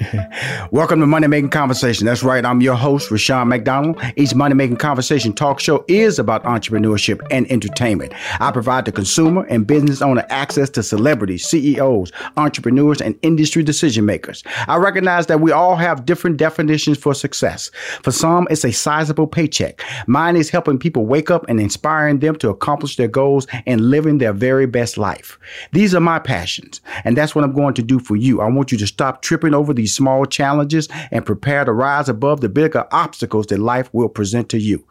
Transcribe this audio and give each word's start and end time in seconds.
Welcome 0.70 1.00
to 1.00 1.06
Money 1.06 1.26
Making 1.26 1.50
Conversation. 1.50 2.06
That's 2.06 2.22
right. 2.22 2.44
I'm 2.44 2.60
your 2.60 2.74
host, 2.74 3.10
Rushion 3.10 3.48
McDonald. 3.48 4.00
Each 4.16 4.34
Money 4.34 4.54
Making 4.54 4.76
Conversation 4.76 5.32
talk 5.32 5.60
show 5.60 5.84
is 5.88 6.18
about 6.18 6.44
entrepreneurship 6.44 7.20
and 7.30 7.50
entertainment. 7.50 8.12
I 8.40 8.50
provide 8.52 8.84
the 8.84 8.92
consumer 8.92 9.44
and 9.48 9.66
business 9.66 10.00
owner 10.00 10.24
access 10.30 10.70
to 10.70 10.82
celebrities, 10.82 11.44
CEOs, 11.46 12.12
entrepreneurs, 12.36 13.00
and 13.00 13.18
industry 13.22 13.62
decision 13.62 14.06
makers. 14.06 14.42
I 14.66 14.76
recognize 14.76 15.26
that 15.26 15.40
we 15.40 15.52
all 15.52 15.76
have 15.76 16.06
different 16.06 16.36
definitions 16.36 16.98
for 16.98 17.14
success. 17.14 17.70
For 18.02 18.12
some, 18.12 18.46
it's 18.50 18.64
a 18.64 18.72
sizable 18.72 19.26
paycheck. 19.26 19.82
Mine 20.06 20.36
is 20.36 20.50
helping 20.50 20.78
people 20.78 21.06
wake 21.06 21.30
up 21.30 21.44
and 21.48 21.60
inspiring 21.60 22.20
them 22.20 22.36
to 22.36 22.50
accomplish 22.50 22.96
their 22.96 23.08
goals 23.08 23.46
and 23.66 23.90
living 23.90 24.18
their 24.18 24.32
very 24.32 24.66
best 24.66 24.96
life. 24.96 25.38
These 25.72 25.94
are 25.94 26.00
my 26.00 26.18
passions, 26.18 26.80
and 27.04 27.16
that's 27.16 27.34
what 27.34 27.44
I'm 27.44 27.54
going 27.54 27.74
to 27.74 27.82
do 27.82 27.98
for 27.98 28.16
you. 28.16 28.40
I 28.40 28.48
want 28.48 28.72
you 28.72 28.78
to 28.78 28.86
stop 28.86 29.22
tripping 29.22 29.54
over 29.54 29.74
these 29.82 29.94
small 29.94 30.24
challenges 30.24 30.88
and 31.10 31.26
prepare 31.26 31.64
to 31.64 31.72
rise 31.72 32.08
above 32.08 32.40
the 32.40 32.48
bigger 32.48 32.86
obstacles 32.92 33.46
that 33.46 33.58
life 33.58 33.92
will 33.92 34.08
present 34.08 34.48
to 34.50 34.58
you. 34.58 34.84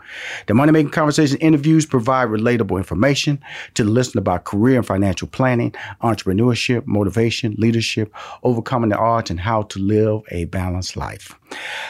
The 0.48 0.54
Money 0.54 0.73
Making 0.73 0.91
Conversation 0.91 1.38
interviews 1.38 1.86
provide 1.86 2.27
relatable 2.27 2.77
information 2.77 3.41
to 3.76 3.85
the 3.85 3.90
listener 3.90 4.20
about 4.20 4.44
career 4.44 4.77
and 4.77 4.85
financial 4.85 5.30
planning, 5.30 5.73
entrepreneurship, 6.04 6.85
motivation, 6.85 7.55
leadership, 7.58 8.13
overcoming 8.44 8.90
the 8.90 8.98
odds, 8.98 9.30
and 9.30 9.40
how 9.40 9.63
to 9.63 9.80
live 9.80 10.22
a 10.32 10.46
balanced 10.46 10.98
life. 10.98 11.38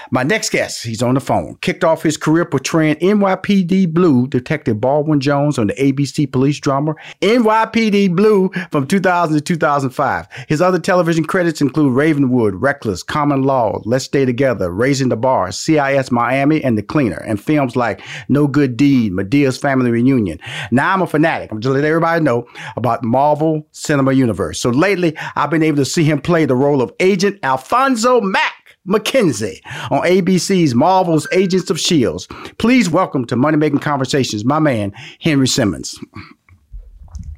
My 0.09 0.23
next 0.23 0.49
guest, 0.49 0.83
he's 0.83 1.01
on 1.01 1.13
the 1.13 1.19
phone, 1.19 1.57
kicked 1.61 1.83
off 1.83 2.03
his 2.03 2.17
career 2.17 2.45
portraying 2.45 2.95
NYPD 2.95 3.93
Blue 3.93 4.27
Detective 4.27 4.81
Baldwin 4.81 5.19
Jones 5.19 5.57
on 5.57 5.67
the 5.67 5.73
ABC 5.73 6.31
police 6.31 6.59
drama 6.59 6.95
NYPD 7.21 8.15
Blue 8.15 8.51
from 8.71 8.87
2000 8.87 9.37
to 9.37 9.41
2005. 9.41 10.27
His 10.47 10.61
other 10.61 10.79
television 10.79 11.23
credits 11.23 11.61
include 11.61 11.93
Ravenwood, 11.95 12.55
Reckless, 12.55 12.90
Common 13.03 13.43
Law, 13.43 13.81
Let's 13.85 14.05
Stay 14.05 14.25
Together, 14.25 14.71
Raising 14.71 15.09
the 15.09 15.15
Bar, 15.15 15.49
CSI 15.49 16.11
Miami, 16.11 16.63
and 16.63 16.77
The 16.77 16.83
Cleaner, 16.83 17.17
and 17.17 17.41
films 17.41 17.75
like 17.75 18.01
No 18.29 18.47
Good 18.47 18.77
Deed, 18.77 19.13
Madea's 19.13 19.57
Family 19.57 19.91
Reunion. 19.91 20.39
Now 20.71 20.93
I'm 20.93 21.01
a 21.01 21.07
fanatic. 21.07 21.51
I'm 21.51 21.61
just 21.61 21.73
letting 21.73 21.87
everybody 21.87 22.23
know 22.23 22.47
about 22.75 23.03
Marvel 23.03 23.67
Cinema 23.71 24.13
Universe. 24.13 24.59
So 24.59 24.69
lately, 24.69 25.17
I've 25.35 25.49
been 25.49 25.63
able 25.63 25.77
to 25.77 25.85
see 25.85 26.03
him 26.03 26.21
play 26.21 26.45
the 26.45 26.55
role 26.55 26.81
of 26.81 26.91
Agent 26.99 27.39
Alphonso 27.43 28.21
Mack. 28.21 28.53
Mackenzie 28.83 29.61
on 29.91 30.01
ABC's 30.01 30.73
Marvel's 30.73 31.27
Agents 31.31 31.69
of 31.69 31.79
Shields. 31.79 32.27
Please 32.57 32.89
welcome 32.89 33.25
to 33.25 33.35
Money 33.35 33.57
Making 33.57 33.77
Conversations, 33.77 34.43
my 34.43 34.57
man 34.57 34.91
Henry 35.19 35.47
Simmons. 35.47 35.99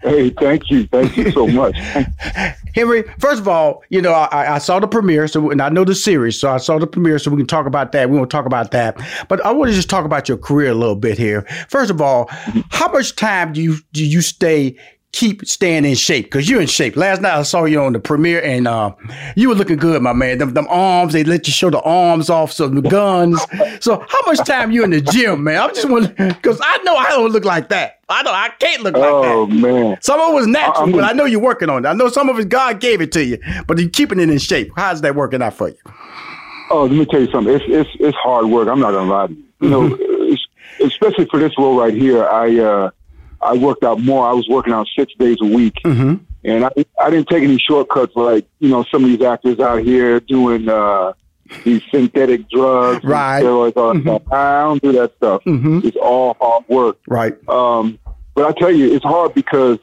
Hey, 0.03 0.31
thank 0.31 0.69
you, 0.69 0.85
thank 0.87 1.15
you 1.15 1.31
so 1.31 1.47
much, 1.47 1.77
Henry. 2.75 3.03
First 3.19 3.39
of 3.39 3.47
all, 3.47 3.83
you 3.89 4.01
know 4.01 4.11
I, 4.11 4.55
I, 4.55 4.57
saw 4.57 4.79
the 4.79 4.87
premiere, 4.87 5.29
so 5.29 5.49
and 5.49 5.61
I 5.61 5.69
know 5.69 5.85
the 5.85 5.95
series, 5.95 6.37
so 6.37 6.51
I 6.51 6.57
saw 6.57 6.77
the 6.77 6.87
premiere, 6.87 7.19
so 7.19 7.31
we 7.31 7.37
can 7.37 7.47
talk 7.47 7.65
about 7.65 7.93
that. 7.93 8.09
We 8.09 8.17
won't 8.17 8.29
talk 8.29 8.45
about 8.45 8.71
that, 8.71 8.99
but 9.29 9.43
I 9.45 9.51
want 9.51 9.69
to 9.69 9.75
just 9.75 9.89
talk 9.89 10.03
about 10.03 10.27
your 10.27 10.37
career 10.37 10.71
a 10.71 10.75
little 10.75 10.97
bit 10.97 11.17
here. 11.17 11.43
First 11.69 11.89
of 11.89 12.01
all, 12.01 12.27
how 12.69 12.91
much 12.91 13.15
time 13.15 13.53
do 13.53 13.61
you 13.61 13.77
do 13.93 14.05
you 14.05 14.21
stay 14.21 14.77
keep 15.13 15.45
staying 15.45 15.85
in 15.85 15.95
shape 15.95 16.25
because 16.25 16.49
you're 16.49 16.59
in 16.59 16.67
shape. 16.67 16.97
Last 16.97 17.21
night 17.21 17.35
I 17.35 17.43
saw 17.43 17.65
you 17.65 17.79
on 17.81 17.93
the 17.93 17.99
premiere 17.99 18.43
and 18.43 18.67
uh, 18.67 18.93
you 19.35 19.47
were 19.47 19.55
looking 19.55 19.77
good, 19.77 20.01
my 20.01 20.11
man. 20.11 20.39
Them, 20.39 20.53
them, 20.53 20.67
arms, 20.69 21.13
they 21.13 21.23
let 21.23 21.47
you 21.47 21.53
show 21.53 21.69
the 21.69 21.81
arms 21.81 22.29
off, 22.29 22.51
so 22.51 22.67
the 22.67 22.81
guns. 22.81 23.39
So 23.79 24.03
how 24.09 24.21
much 24.25 24.39
time 24.39 24.71
you 24.71 24.83
in 24.83 24.89
the 24.89 25.01
gym, 25.01 25.43
man? 25.43 25.61
I'm 25.61 25.73
just 25.73 25.87
wondering 25.87 26.29
because 26.29 26.59
I 26.63 26.77
know 26.83 26.95
I 26.95 27.09
don't 27.09 27.31
look 27.31 27.45
like 27.45 27.69
that. 27.69 27.99
I 28.09 28.23
know 28.23 28.31
I 28.31 28.49
can't 28.59 28.81
look 28.81 28.95
like 28.95 29.03
that. 29.03 29.09
oh, 29.09 29.45
man. 29.47 29.97
Some 30.01 30.19
of 30.19 30.31
it 30.31 30.33
was 30.33 30.47
natural, 30.47 30.89
I, 30.89 30.91
but 30.91 31.03
I 31.03 31.13
know 31.13 31.25
you're 31.25 31.39
working 31.39 31.69
on 31.69 31.85
it. 31.85 31.87
I 31.87 31.93
know 31.93 32.09
some 32.09 32.27
of 32.27 32.39
it 32.39 32.49
God 32.49 32.79
gave 32.79 32.99
it 32.99 33.11
to 33.13 33.23
you, 33.23 33.37
but 33.67 33.77
you're 33.79 33.89
keeping 33.89 34.19
it 34.19 34.29
in 34.29 34.37
shape. 34.39 34.71
How's 34.75 35.01
that 35.01 35.15
working 35.15 35.41
out 35.41 35.53
for 35.53 35.69
you? 35.69 35.77
Oh, 36.69 36.83
let 36.85 36.91
me 36.91 37.05
tell 37.05 37.21
you 37.21 37.31
something. 37.31 37.53
It's 37.53 37.65
it's 37.67 37.89
it's 37.99 38.17
hard 38.17 38.47
work. 38.47 38.67
I'm 38.67 38.79
not 38.79 38.91
gonna 38.91 39.11
lie. 39.11 39.27
To 39.27 39.33
you 39.33 39.69
mm-hmm. 39.69 40.29
know, 40.79 40.87
especially 40.87 41.25
for 41.25 41.39
this 41.39 41.55
role 41.57 41.77
right 41.77 41.93
here. 41.93 42.25
I 42.25 42.57
uh, 42.59 42.89
I 43.43 43.53
worked 43.53 43.83
out 43.83 43.99
more. 43.99 44.27
I 44.27 44.33
was 44.33 44.47
working 44.49 44.73
out 44.73 44.87
six 44.97 45.13
days 45.19 45.37
a 45.41 45.45
week. 45.45 45.75
Mm-hmm. 45.85 46.23
And 46.45 46.65
I, 46.65 46.69
I 46.99 47.09
didn't 47.09 47.29
take 47.29 47.43
any 47.43 47.57
shortcuts 47.57 48.15
like, 48.15 48.47
you 48.59 48.69
know, 48.69 48.83
some 48.91 49.03
of 49.03 49.09
these 49.09 49.21
actors 49.21 49.59
out 49.59 49.81
here 49.83 50.19
doing 50.19 50.67
uh, 50.67 51.13
these 51.63 51.81
synthetic 51.91 52.49
drugs. 52.49 53.03
Right. 53.03 53.43
Steroids, 53.43 53.77
all 53.77 53.93
mm-hmm. 53.93 54.33
I 54.33 54.61
don't 54.63 54.81
do 54.81 54.91
that 54.93 55.15
stuff. 55.17 55.43
Mm-hmm. 55.45 55.81
It's 55.83 55.97
all 55.97 56.35
hard 56.39 56.65
work. 56.67 56.97
Right. 57.07 57.33
Um, 57.47 57.99
but 58.35 58.45
I 58.45 58.59
tell 58.59 58.71
you, 58.71 58.93
it's 58.93 59.05
hard 59.05 59.33
because 59.33 59.79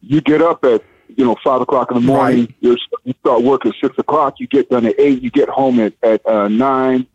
you 0.00 0.20
get 0.20 0.42
up 0.42 0.64
at, 0.64 0.82
you 1.08 1.24
know, 1.24 1.36
five 1.42 1.60
o'clock 1.60 1.90
in 1.90 1.96
the 1.96 2.00
morning, 2.00 2.54
right. 2.62 2.76
you 3.04 3.14
start 3.20 3.42
work 3.42 3.64
at 3.64 3.74
six 3.80 3.96
o'clock, 3.98 4.34
you 4.38 4.46
get 4.46 4.68
done 4.68 4.86
at 4.86 4.98
eight, 4.98 5.22
you 5.22 5.30
get 5.30 5.48
home 5.48 5.80
at, 5.80 5.94
at 6.02 6.26
uh, 6.26 6.48
nine, 6.48 7.06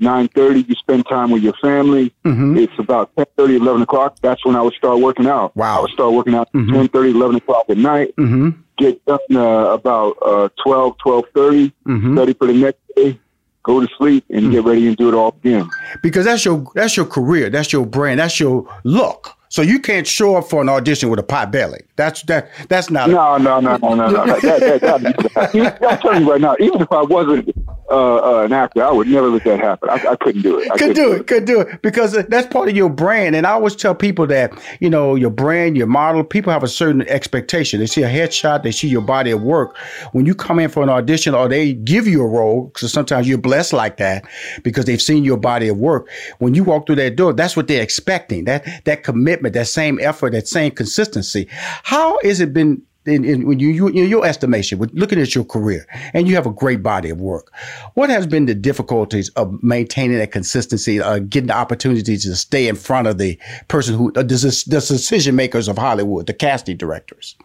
9.30, 0.00 0.68
you 0.68 0.74
spend 0.74 1.06
time 1.06 1.30
with 1.30 1.42
your 1.42 1.54
family. 1.54 2.12
Mm-hmm. 2.24 2.58
It's 2.58 2.78
about 2.78 3.14
10.30, 3.16 3.60
11 3.60 3.82
o'clock. 3.82 4.16
That's 4.22 4.44
when 4.44 4.56
I 4.56 4.62
would 4.62 4.74
start 4.74 5.00
working 5.00 5.26
out. 5.26 5.56
Wow. 5.56 5.78
I 5.78 5.80
would 5.82 5.90
start 5.90 6.12
working 6.12 6.34
out 6.34 6.52
mm-hmm. 6.52 6.74
10.30, 6.74 7.14
11 7.14 7.36
o'clock 7.36 7.64
at 7.68 7.78
night. 7.78 8.14
Mm-hmm. 8.16 8.50
Get 8.76 9.04
done 9.06 9.18
uh, 9.32 9.72
about 9.72 10.16
uh, 10.22 10.48
12, 10.64 10.96
12.30, 11.04 11.72
mm-hmm. 11.86 12.18
ready 12.18 12.32
for 12.34 12.46
the 12.46 12.52
next 12.52 12.80
day. 12.94 13.18
Go 13.64 13.80
to 13.80 13.88
sleep 13.98 14.24
and 14.30 14.42
mm-hmm. 14.42 14.50
get 14.52 14.64
ready 14.64 14.86
and 14.86 14.96
do 14.96 15.08
it 15.08 15.14
all 15.14 15.36
again. 15.44 15.68
Because 16.02 16.24
that's 16.24 16.44
your 16.44 16.64
that's 16.74 16.96
your 16.96 17.04
career, 17.04 17.50
that's 17.50 17.70
your 17.70 17.84
brand, 17.84 18.18
that's 18.18 18.40
your 18.40 18.66
look. 18.84 19.36
So 19.50 19.62
you 19.62 19.78
can't 19.78 20.06
show 20.06 20.36
up 20.36 20.48
for 20.48 20.60
an 20.62 20.68
audition 20.68 21.08
with 21.08 21.18
a 21.18 21.22
pot 21.22 21.50
belly. 21.50 21.80
That's 21.96 22.22
that. 22.24 22.50
That's 22.68 22.90
not. 22.90 23.10
No, 23.10 23.36
no, 23.38 23.60
no, 23.60 23.76
no, 23.76 23.94
no, 23.94 24.08
no. 24.08 24.26
that, 24.26 24.60
that, 24.60 24.80
that, 24.80 25.02
that, 25.02 25.82
I'm 25.82 25.98
telling 25.98 26.22
you 26.22 26.30
right 26.30 26.40
now. 26.40 26.56
Even 26.60 26.82
if 26.82 26.92
I 26.92 27.02
wasn't 27.02 27.54
uh, 27.90 28.16
uh, 28.16 28.44
an 28.44 28.52
actor, 28.52 28.84
I 28.84 28.90
would 28.90 29.08
never 29.08 29.28
let 29.28 29.44
that 29.44 29.60
happen. 29.60 29.88
I, 29.88 29.94
I 29.94 30.16
couldn't 30.16 30.42
do 30.42 30.58
it. 30.58 30.70
I 30.70 30.76
could 30.76 30.94
do 30.94 31.12
it, 31.12 31.26
Could 31.26 31.44
do 31.44 31.60
it 31.60 31.82
because 31.82 32.12
that's 32.12 32.46
part 32.46 32.68
of 32.68 32.76
your 32.76 32.90
brand. 32.90 33.34
And 33.34 33.46
I 33.46 33.52
always 33.52 33.74
tell 33.74 33.94
people 33.94 34.26
that 34.26 34.52
you 34.80 34.90
know 34.90 35.14
your 35.14 35.30
brand, 35.30 35.76
your 35.76 35.86
model. 35.86 36.22
People 36.22 36.52
have 36.52 36.62
a 36.62 36.68
certain 36.68 37.02
expectation. 37.08 37.80
They 37.80 37.86
see 37.86 38.02
a 38.02 38.08
headshot, 38.08 38.62
they 38.62 38.72
see 38.72 38.88
your 38.88 39.02
body 39.02 39.30
of 39.30 39.42
work. 39.42 39.76
When 40.12 40.26
you 40.26 40.34
come 40.34 40.58
in 40.58 40.68
for 40.68 40.82
an 40.82 40.88
audition 40.88 41.34
or 41.34 41.48
they 41.48 41.74
give 41.74 42.06
you 42.06 42.22
a 42.22 42.26
role, 42.26 42.66
because 42.66 42.92
sometimes 42.92 43.28
you're 43.28 43.38
blessed 43.38 43.72
like 43.72 43.96
that 43.96 44.26
because 44.62 44.84
they've 44.84 45.00
seen 45.00 45.24
your 45.24 45.38
body 45.38 45.68
of 45.68 45.78
work. 45.78 46.08
When 46.38 46.54
you 46.54 46.64
walk 46.64 46.86
through 46.86 46.96
that 46.96 47.16
door, 47.16 47.32
that's 47.32 47.56
what 47.56 47.68
they're 47.68 47.82
expecting. 47.82 48.44
That 48.44 48.84
that 48.84 49.02
commitment, 49.02 49.54
that 49.54 49.68
same 49.68 49.98
effort, 50.00 50.32
that 50.32 50.48
same 50.48 50.72
consistency. 50.72 51.48
How 51.84 52.18
has 52.22 52.40
it 52.40 52.52
been 52.52 52.82
in, 53.06 53.24
in, 53.24 53.46
when 53.46 53.58
you, 53.58 53.68
you 53.68 53.88
your 53.88 54.26
estimation, 54.26 54.78
with 54.78 54.92
looking 54.92 55.20
at 55.20 55.34
your 55.34 55.44
career, 55.44 55.86
and 56.12 56.28
you 56.28 56.34
have 56.34 56.46
a 56.46 56.52
great 56.52 56.82
body 56.82 57.10
of 57.10 57.20
work, 57.20 57.52
what 57.94 58.10
has 58.10 58.26
been 58.26 58.46
the 58.46 58.54
difficulties 58.54 59.28
of 59.30 59.62
maintaining 59.62 60.18
that 60.18 60.32
consistency, 60.32 61.00
uh, 61.00 61.18
getting 61.20 61.48
the 61.48 61.56
opportunities 61.56 62.24
to 62.24 62.36
stay 62.36 62.68
in 62.68 62.76
front 62.76 63.06
of 63.06 63.18
the 63.18 63.38
person 63.68 63.94
who 63.94 64.08
uh, 64.10 64.22
the, 64.22 64.64
the 64.66 64.80
decision 64.80 65.36
makers 65.36 65.68
of 65.68 65.78
Hollywood, 65.78 66.26
the 66.26 66.34
casting 66.34 66.76
directors? 66.76 67.36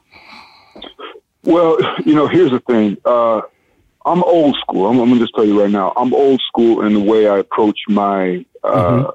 Well, 1.43 1.77
you 2.05 2.13
know, 2.13 2.27
here's 2.27 2.51
the 2.51 2.59
thing. 2.61 2.97
Uh, 3.05 3.41
I'm 4.05 4.23
old 4.23 4.57
school. 4.57 4.87
I'm, 4.89 4.99
I'm, 4.99 5.09
gonna 5.09 5.21
just 5.21 5.33
tell 5.33 5.45
you 5.45 5.61
right 5.61 5.71
now. 5.71 5.93
I'm 5.95 6.13
old 6.13 6.41
school 6.47 6.85
in 6.85 6.93
the 6.93 6.99
way 6.99 7.27
I 7.27 7.37
approach 7.37 7.79
my 7.87 8.45
uh, 8.63 8.73
mm-hmm. 8.73 9.09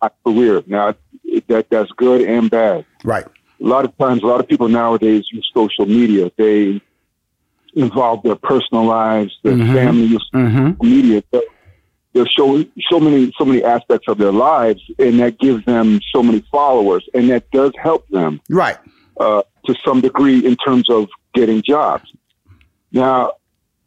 my 0.00 0.10
career. 0.24 0.62
Now, 0.66 0.94
that 1.48 1.68
that's 1.70 1.90
good 1.92 2.22
and 2.22 2.48
bad. 2.48 2.84
Right 3.02 3.26
a 3.60 3.66
lot 3.66 3.84
of 3.84 3.96
times, 3.98 4.22
a 4.22 4.26
lot 4.26 4.40
of 4.40 4.48
people 4.48 4.68
nowadays 4.68 5.24
use 5.30 5.50
social 5.54 5.86
media. 5.86 6.30
They 6.36 6.80
involve 7.74 8.22
their 8.22 8.36
personal 8.36 8.84
lives, 8.84 9.36
their 9.42 9.54
mm-hmm. 9.54 9.74
family, 9.74 10.18
mm-hmm. 10.34 10.88
media. 10.88 11.22
They'll, 11.30 11.42
they'll 12.12 12.26
show 12.26 12.64
so 12.90 13.00
many, 13.00 13.32
so 13.38 13.44
many 13.44 13.62
aspects 13.64 14.08
of 14.08 14.18
their 14.18 14.32
lives, 14.32 14.80
and 14.98 15.20
that 15.20 15.38
gives 15.38 15.64
them 15.64 16.00
so 16.12 16.22
many 16.22 16.44
followers, 16.50 17.08
and 17.14 17.30
that 17.30 17.50
does 17.50 17.72
help 17.80 18.08
them, 18.08 18.40
right, 18.48 18.78
uh, 19.18 19.42
to 19.66 19.74
some 19.84 20.00
degree 20.00 20.44
in 20.44 20.56
terms 20.56 20.88
of 20.88 21.08
getting 21.34 21.62
jobs. 21.62 22.10
Now, 22.92 23.32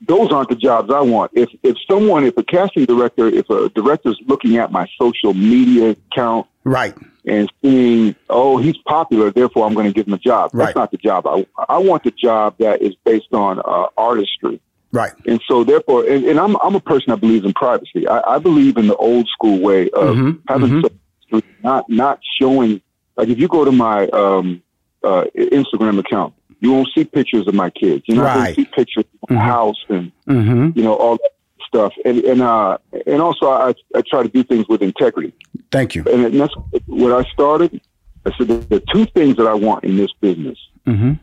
those 0.07 0.31
aren't 0.31 0.49
the 0.49 0.55
jobs 0.55 0.91
I 0.91 1.01
want. 1.01 1.31
If 1.33 1.49
if 1.63 1.77
someone, 1.89 2.25
if 2.25 2.37
a 2.37 2.43
casting 2.43 2.85
director, 2.85 3.27
if 3.27 3.49
a 3.49 3.69
director's 3.69 4.19
looking 4.25 4.57
at 4.57 4.71
my 4.71 4.87
social 4.99 5.33
media 5.33 5.91
account, 5.91 6.47
right, 6.63 6.95
and 7.25 7.51
seeing, 7.61 8.15
oh, 8.29 8.57
he's 8.57 8.77
popular, 8.79 9.31
therefore 9.31 9.65
I'm 9.65 9.73
going 9.73 9.85
to 9.85 9.93
give 9.93 10.07
him 10.07 10.13
a 10.13 10.17
job. 10.17 10.51
Right. 10.53 10.65
That's 10.65 10.75
not 10.75 10.91
the 10.91 10.97
job. 10.97 11.27
I, 11.27 11.45
I 11.69 11.77
want 11.77 12.03
the 12.03 12.11
job 12.11 12.55
that 12.59 12.81
is 12.81 12.95
based 13.03 13.33
on 13.33 13.59
uh, 13.59 13.87
artistry. 13.97 14.59
Right. 14.91 15.13
And 15.25 15.39
so 15.47 15.63
therefore, 15.63 16.05
and, 16.05 16.25
and, 16.25 16.39
I'm, 16.39 16.57
I'm 16.61 16.75
a 16.75 16.81
person 16.81 17.11
that 17.11 17.21
believes 17.21 17.45
in 17.45 17.53
privacy. 17.53 18.07
I, 18.07 18.35
I 18.35 18.39
believe 18.39 18.77
in 18.77 18.87
the 18.87 18.95
old 18.95 19.27
school 19.29 19.59
way 19.59 19.89
of 19.91 20.15
mm-hmm. 20.15 20.39
having 20.47 20.81
mm-hmm. 20.81 21.39
not, 21.63 21.89
not 21.89 22.19
showing, 22.39 22.81
like 23.15 23.29
if 23.29 23.39
you 23.39 23.47
go 23.47 23.63
to 23.63 23.71
my 23.71 24.07
um, 24.07 24.61
uh, 25.03 25.25
Instagram 25.35 25.99
account, 25.99 26.33
you 26.61 26.71
won't 26.71 26.87
see 26.95 27.03
pictures 27.03 27.45
of 27.47 27.53
my 27.53 27.69
kids. 27.69 28.03
You 28.07 28.15
know, 28.15 28.23
right. 28.23 28.55
see 28.55 28.65
pictures 28.65 29.03
of 29.03 29.27
the 29.27 29.35
mm-hmm. 29.35 29.43
house 29.43 29.83
and, 29.89 30.11
mm-hmm. 30.27 30.77
you 30.77 30.83
know, 30.83 30.95
all 30.95 31.17
that 31.17 31.31
stuff. 31.67 31.93
And, 32.05 32.23
and, 32.23 32.41
uh, 32.41 32.77
and 33.05 33.21
also 33.21 33.49
I, 33.49 33.73
I 33.93 34.01
try 34.09 34.23
to 34.23 34.29
do 34.29 34.43
things 34.43 34.65
with 34.69 34.81
integrity. 34.81 35.33
Thank 35.71 35.95
you. 35.95 36.03
And 36.05 36.39
that's 36.39 36.53
what 36.85 37.11
I 37.11 37.29
started. 37.31 37.81
I 38.25 38.31
said 38.37 38.47
the 38.47 38.83
two 38.93 39.05
things 39.05 39.35
that 39.37 39.47
I 39.47 39.55
want 39.55 39.83
in 39.83 39.97
this 39.97 40.13
business. 40.21 40.57
Mm-hmm. 40.85 41.13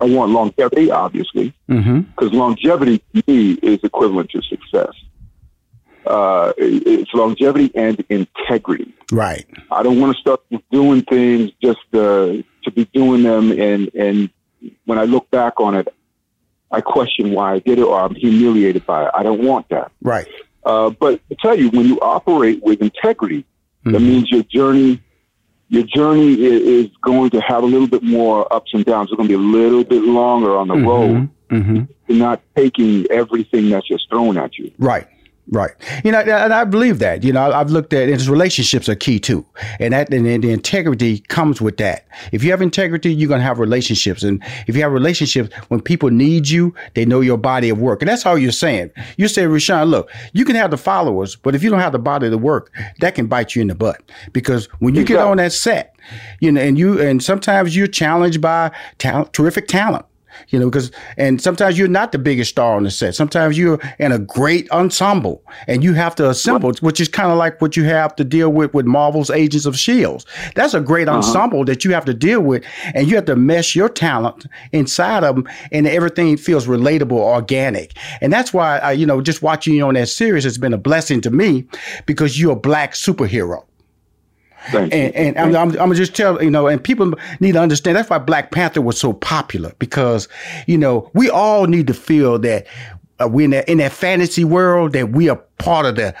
I 0.00 0.04
want 0.04 0.32
longevity, 0.32 0.90
obviously, 0.90 1.54
because 1.68 1.84
mm-hmm. 1.86 2.36
longevity 2.36 2.98
to 3.14 3.22
me 3.26 3.52
is 3.62 3.80
equivalent 3.82 4.30
to 4.30 4.42
success. 4.42 4.94
uh, 6.06 6.52
it's 6.56 7.12
longevity 7.12 7.70
and 7.74 8.02
integrity. 8.08 8.94
Right. 9.10 9.46
I 9.70 9.82
don't 9.82 10.00
want 10.00 10.14
to 10.14 10.20
start 10.20 10.40
doing 10.70 11.02
things 11.02 11.50
just 11.62 11.80
uh, 11.92 12.42
to 12.64 12.70
be 12.74 12.84
doing 12.86 13.22
them, 13.22 13.50
and 13.52 13.90
and 13.94 14.30
when 14.84 14.98
I 14.98 15.04
look 15.04 15.30
back 15.30 15.60
on 15.60 15.74
it, 15.74 15.88
I 16.70 16.80
question 16.80 17.32
why 17.32 17.54
I 17.54 17.58
did 17.60 17.78
it, 17.78 17.82
or 17.82 18.00
I'm 18.00 18.14
humiliated 18.14 18.86
by 18.86 19.04
it. 19.04 19.10
I 19.14 19.22
don't 19.22 19.42
want 19.42 19.68
that. 19.68 19.92
Right. 20.02 20.26
Uh, 20.64 20.90
but 20.90 21.20
I 21.30 21.36
tell 21.40 21.56
you, 21.56 21.70
when 21.70 21.86
you 21.86 22.00
operate 22.00 22.62
with 22.62 22.82
integrity, 22.82 23.42
mm-hmm. 23.42 23.92
that 23.92 24.00
means 24.00 24.30
your 24.30 24.42
journey 24.42 25.00
your 25.68 25.82
journey 25.82 26.34
is, 26.34 26.90
going 27.02 27.30
to 27.30 27.40
have 27.40 27.62
a 27.62 27.66
little 27.66 27.86
bit 27.86 28.02
more 28.02 28.52
ups 28.52 28.72
and 28.74 28.84
downs. 28.84 29.08
It's 29.10 29.16
going 29.16 29.28
to 29.28 29.38
be 29.38 29.40
a 29.40 29.46
little 29.46 29.84
bit 29.84 30.02
longer 30.02 30.56
on 30.56 30.66
the 30.66 30.74
mm-hmm. 30.74 30.86
road. 30.88 31.28
Mm-hmm. 31.50 31.92
You're 32.08 32.18
not 32.18 32.42
taking 32.56 33.06
everything 33.10 33.70
that's 33.70 33.86
just 33.86 34.08
thrown 34.10 34.36
at 34.36 34.58
you. 34.58 34.72
Right. 34.78 35.06
Right. 35.48 35.70
You 36.02 36.10
know, 36.10 36.18
and 36.20 36.52
I 36.52 36.64
believe 36.64 36.98
that. 36.98 37.22
You 37.22 37.32
know, 37.32 37.52
I've 37.52 37.70
looked 37.70 37.92
at 37.92 38.08
his 38.08 38.28
relationships 38.28 38.88
are 38.88 38.96
key 38.96 39.20
too. 39.20 39.46
And 39.78 39.92
that 39.94 40.12
and 40.12 40.26
the 40.26 40.50
integrity 40.50 41.20
comes 41.20 41.60
with 41.60 41.76
that. 41.76 42.06
If 42.32 42.42
you 42.42 42.50
have 42.50 42.60
integrity, 42.60 43.14
you're 43.14 43.28
gonna 43.28 43.44
have 43.44 43.60
relationships. 43.60 44.24
And 44.24 44.42
if 44.66 44.74
you 44.74 44.82
have 44.82 44.90
relationships, 44.90 45.54
when 45.68 45.80
people 45.80 46.10
need 46.10 46.48
you, 46.48 46.74
they 46.94 47.04
know 47.04 47.20
your 47.20 47.38
body 47.38 47.68
of 47.68 47.78
work. 47.78 48.02
And 48.02 48.08
that's 48.08 48.26
all 48.26 48.36
you're 48.36 48.50
saying. 48.50 48.90
You 49.18 49.28
say, 49.28 49.46
Rushion, 49.46 49.84
look, 49.84 50.10
you 50.32 50.44
can 50.44 50.56
have 50.56 50.72
the 50.72 50.76
followers, 50.76 51.36
but 51.36 51.54
if 51.54 51.62
you 51.62 51.70
don't 51.70 51.80
have 51.80 51.92
the 51.92 52.00
body 52.00 52.26
of 52.26 52.42
work, 52.42 52.72
that 53.00 53.14
can 53.14 53.28
bite 53.28 53.54
you 53.54 53.62
in 53.62 53.68
the 53.68 53.76
butt. 53.76 54.02
Because 54.32 54.66
when 54.80 54.96
you 54.96 55.02
exactly. 55.02 55.22
get 55.22 55.30
on 55.30 55.36
that 55.36 55.52
set, 55.52 55.94
you 56.40 56.50
know, 56.50 56.60
and 56.60 56.76
you 56.76 57.00
and 57.00 57.22
sometimes 57.22 57.76
you're 57.76 57.86
challenged 57.86 58.40
by 58.40 58.72
talent, 58.98 59.32
terrific 59.32 59.68
talent 59.68 60.06
you 60.48 60.58
know, 60.58 60.66
because, 60.66 60.90
and 61.16 61.40
sometimes 61.40 61.78
you're 61.78 61.88
not 61.88 62.12
the 62.12 62.18
biggest 62.18 62.50
star 62.50 62.76
on 62.76 62.84
the 62.84 62.90
set. 62.90 63.14
Sometimes 63.14 63.58
you're 63.58 63.80
in 63.98 64.12
a 64.12 64.18
great 64.18 64.70
ensemble 64.70 65.42
and 65.66 65.82
you 65.82 65.94
have 65.94 66.14
to 66.16 66.28
assemble, 66.28 66.72
which 66.80 67.00
is 67.00 67.08
kind 67.08 67.30
of 67.30 67.38
like 67.38 67.60
what 67.60 67.76
you 67.76 67.84
have 67.84 68.14
to 68.16 68.24
deal 68.24 68.50
with 68.50 68.74
with 68.74 68.86
Marvel's 68.86 69.30
Agents 69.30 69.66
of 69.66 69.74
S.H.I.E.L.D. 69.74 70.24
That's 70.54 70.74
a 70.74 70.80
great 70.80 71.08
uh-huh. 71.08 71.18
ensemble 71.18 71.64
that 71.66 71.84
you 71.84 71.92
have 71.92 72.04
to 72.06 72.14
deal 72.14 72.40
with 72.40 72.64
and 72.94 73.08
you 73.08 73.16
have 73.16 73.26
to 73.26 73.36
mesh 73.36 73.74
your 73.74 73.88
talent 73.88 74.46
inside 74.72 75.24
of 75.24 75.36
them 75.36 75.48
and 75.72 75.86
everything 75.86 76.36
feels 76.36 76.66
relatable, 76.66 77.12
organic. 77.12 77.96
And 78.20 78.32
that's 78.32 78.52
why, 78.52 78.78
I, 78.78 78.92
you 78.92 79.06
know, 79.06 79.20
just 79.20 79.42
watching 79.42 79.74
you 79.74 79.86
on 79.86 79.94
that 79.94 80.08
series 80.08 80.44
has 80.44 80.58
been 80.58 80.72
a 80.72 80.78
blessing 80.78 81.20
to 81.22 81.30
me 81.30 81.66
because 82.06 82.40
you're 82.40 82.52
a 82.52 82.56
black 82.56 82.92
superhero. 82.92 83.64
Thank 84.70 84.92
and, 84.92 85.14
and 85.14 85.38
I'm, 85.38 85.54
I'm, 85.54 85.68
I'm, 85.70 85.76
gonna 85.76 85.94
just 85.94 86.14
tell 86.14 86.42
you 86.42 86.50
know, 86.50 86.66
and 86.66 86.82
people 86.82 87.12
need 87.40 87.52
to 87.52 87.60
understand 87.60 87.96
that's 87.96 88.10
why 88.10 88.18
Black 88.18 88.50
Panther 88.50 88.80
was 88.80 88.98
so 88.98 89.12
popular 89.12 89.72
because 89.78 90.28
you 90.66 90.76
know 90.76 91.10
we 91.14 91.30
all 91.30 91.66
need 91.66 91.86
to 91.86 91.94
feel 91.94 92.38
that 92.40 92.66
uh, 93.20 93.28
we 93.28 93.44
in 93.44 93.50
that 93.50 93.68
in 93.68 93.78
that 93.78 93.92
fantasy 93.92 94.44
world 94.44 94.92
that 94.92 95.10
we 95.10 95.28
are 95.28 95.36
part 95.58 95.86
of 95.86 95.96
the 95.96 96.14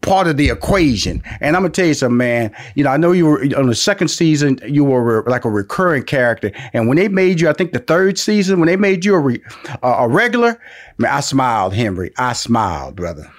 part 0.00 0.26
of 0.26 0.36
the 0.36 0.48
equation. 0.48 1.22
And 1.40 1.56
I'm 1.56 1.62
gonna 1.62 1.70
tell 1.72 1.86
you 1.86 1.94
something, 1.94 2.16
man. 2.16 2.54
You 2.74 2.84
know, 2.84 2.90
I 2.90 2.96
know 2.96 3.12
you 3.12 3.26
were 3.26 3.42
on 3.56 3.66
the 3.66 3.74
second 3.74 4.08
season, 4.08 4.58
you 4.64 4.84
were 4.84 5.24
like 5.26 5.44
a 5.44 5.50
recurring 5.50 6.04
character, 6.04 6.50
and 6.72 6.88
when 6.88 6.96
they 6.96 7.08
made 7.08 7.40
you, 7.40 7.48
I 7.48 7.52
think 7.52 7.72
the 7.72 7.80
third 7.80 8.18
season, 8.18 8.60
when 8.60 8.66
they 8.66 8.76
made 8.76 9.04
you 9.04 9.14
a 9.14 9.18
re, 9.18 9.42
a 9.82 10.08
regular, 10.08 10.60
man, 10.98 11.12
I 11.12 11.20
smiled, 11.20 11.74
Henry. 11.74 12.12
I 12.16 12.32
smiled, 12.32 12.96
brother. 12.96 13.30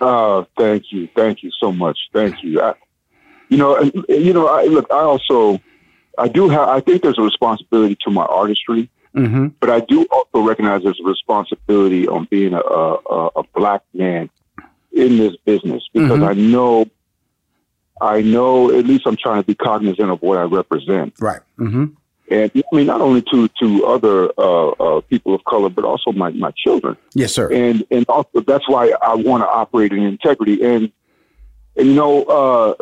Oh, 0.00 0.46
thank 0.56 0.92
you, 0.92 1.08
thank 1.14 1.42
you 1.42 1.50
so 1.60 1.72
much, 1.72 1.98
thank 2.12 2.42
you. 2.42 2.60
I, 2.60 2.74
you 3.48 3.56
know, 3.56 3.76
and, 3.76 3.92
you 4.08 4.32
know, 4.32 4.46
I, 4.46 4.64
look, 4.64 4.86
I 4.90 5.00
also, 5.00 5.60
I 6.16 6.28
do 6.28 6.48
have, 6.48 6.68
I 6.68 6.80
think 6.80 7.02
there's 7.02 7.18
a 7.18 7.22
responsibility 7.22 7.96
to 8.04 8.10
my 8.10 8.24
artistry, 8.24 8.90
mm-hmm. 9.14 9.48
but 9.60 9.70
I 9.70 9.80
do 9.80 10.06
also 10.10 10.46
recognize 10.46 10.82
there's 10.82 11.00
a 11.00 11.08
responsibility 11.08 12.06
on 12.08 12.26
being 12.30 12.54
a, 12.54 12.60
a, 12.60 13.30
a 13.36 13.42
black 13.54 13.82
man 13.94 14.30
in 14.92 15.18
this 15.18 15.36
business 15.44 15.82
because 15.92 16.18
mm-hmm. 16.18 16.24
I 16.24 16.32
know, 16.34 16.86
I 18.00 18.20
know, 18.22 18.76
at 18.76 18.84
least 18.84 19.06
I'm 19.06 19.16
trying 19.16 19.42
to 19.42 19.46
be 19.46 19.54
cognizant 19.54 20.10
of 20.10 20.20
what 20.22 20.38
I 20.38 20.42
represent. 20.42 21.14
Right. 21.20 21.40
Mm-hmm. 21.58 21.86
And 22.30 22.50
I 22.54 22.76
mean, 22.76 22.86
not 22.86 23.00
only 23.00 23.22
to 23.30 23.48
to 23.48 23.86
other 23.86 24.30
uh, 24.36 24.68
uh, 24.68 25.00
people 25.02 25.34
of 25.34 25.42
color, 25.44 25.70
but 25.70 25.84
also 25.84 26.12
my, 26.12 26.30
my 26.30 26.52
children. 26.62 26.96
Yes, 27.14 27.32
sir. 27.32 27.50
And 27.50 27.86
and 27.90 28.04
also 28.08 28.40
that's 28.40 28.68
why 28.68 28.92
I 29.00 29.14
want 29.14 29.42
to 29.42 29.48
operate 29.48 29.92
in 29.92 30.02
integrity. 30.02 30.62
And 30.62 30.92
and 31.76 31.86
you 31.86 31.94
know, 31.94 32.24
uh, 32.24 32.74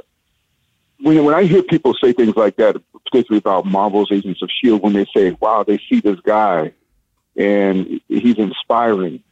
when 1.00 1.24
when 1.24 1.34
I 1.34 1.44
hear 1.44 1.62
people 1.62 1.94
say 2.02 2.12
things 2.12 2.36
like 2.36 2.56
that, 2.56 2.76
particularly 3.04 3.38
about 3.38 3.66
Marvel's 3.66 4.10
Agents 4.12 4.42
of 4.42 4.50
Shield, 4.50 4.82
when 4.82 4.92
they 4.92 5.06
say, 5.14 5.36
"Wow, 5.40 5.64
they 5.64 5.78
see 5.90 6.00
this 6.00 6.18
guy 6.20 6.72
and 7.36 8.00
he's 8.08 8.38
inspiring," 8.38 9.22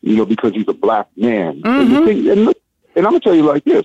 you 0.00 0.16
know, 0.16 0.26
because 0.26 0.52
he's 0.52 0.68
a 0.68 0.72
black 0.72 1.08
man, 1.16 1.62
mm-hmm. 1.62 1.96
and, 1.96 2.06
thing, 2.06 2.28
and, 2.28 2.44
look, 2.46 2.58
and, 2.96 3.06
I'm 3.06 3.12
gonna 3.12 3.20
tell 3.20 3.34
you 3.34 3.44
like 3.44 3.64
this. 3.64 3.84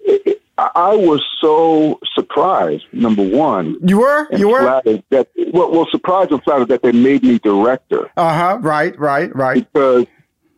It, 0.00 0.22
it, 0.26 0.42
I 0.56 0.94
was 0.94 1.22
so 1.40 1.98
surprised. 2.14 2.84
Number 2.92 3.22
one, 3.22 3.76
you 3.84 4.00
were, 4.00 4.28
you 4.36 4.48
were 4.48 4.82
that 5.10 5.28
well, 5.52 5.70
well, 5.70 5.86
surprised 5.90 6.30
and 6.30 6.42
flattered 6.42 6.68
that 6.68 6.82
they 6.82 6.92
made 6.92 7.22
me 7.22 7.38
director. 7.38 8.10
Uh 8.16 8.34
huh. 8.34 8.58
Right. 8.60 8.98
Right. 8.98 9.34
Right. 9.34 9.66
Because 9.72 10.06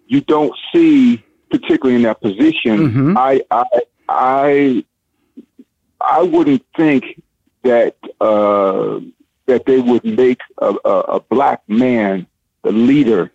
you 0.07 0.21
don't 0.21 0.55
see, 0.73 1.25
particularly 1.51 1.97
in 1.97 2.03
that 2.03 2.21
position, 2.21 2.91
mm-hmm. 2.91 3.19
I, 3.19 3.43
I, 3.51 3.65
I 4.09 4.85
I 6.09 6.23
wouldn't 6.23 6.65
think 6.77 7.23
that 7.63 7.97
uh, 8.21 9.01
that 9.47 9.67
they 9.67 9.81
would 9.81 10.05
make 10.05 10.41
a, 10.59 10.75
a, 10.85 10.91
a, 10.91 11.21
black 11.21 11.63
man 11.69 12.27
the 12.63 12.73
leader 12.73 13.33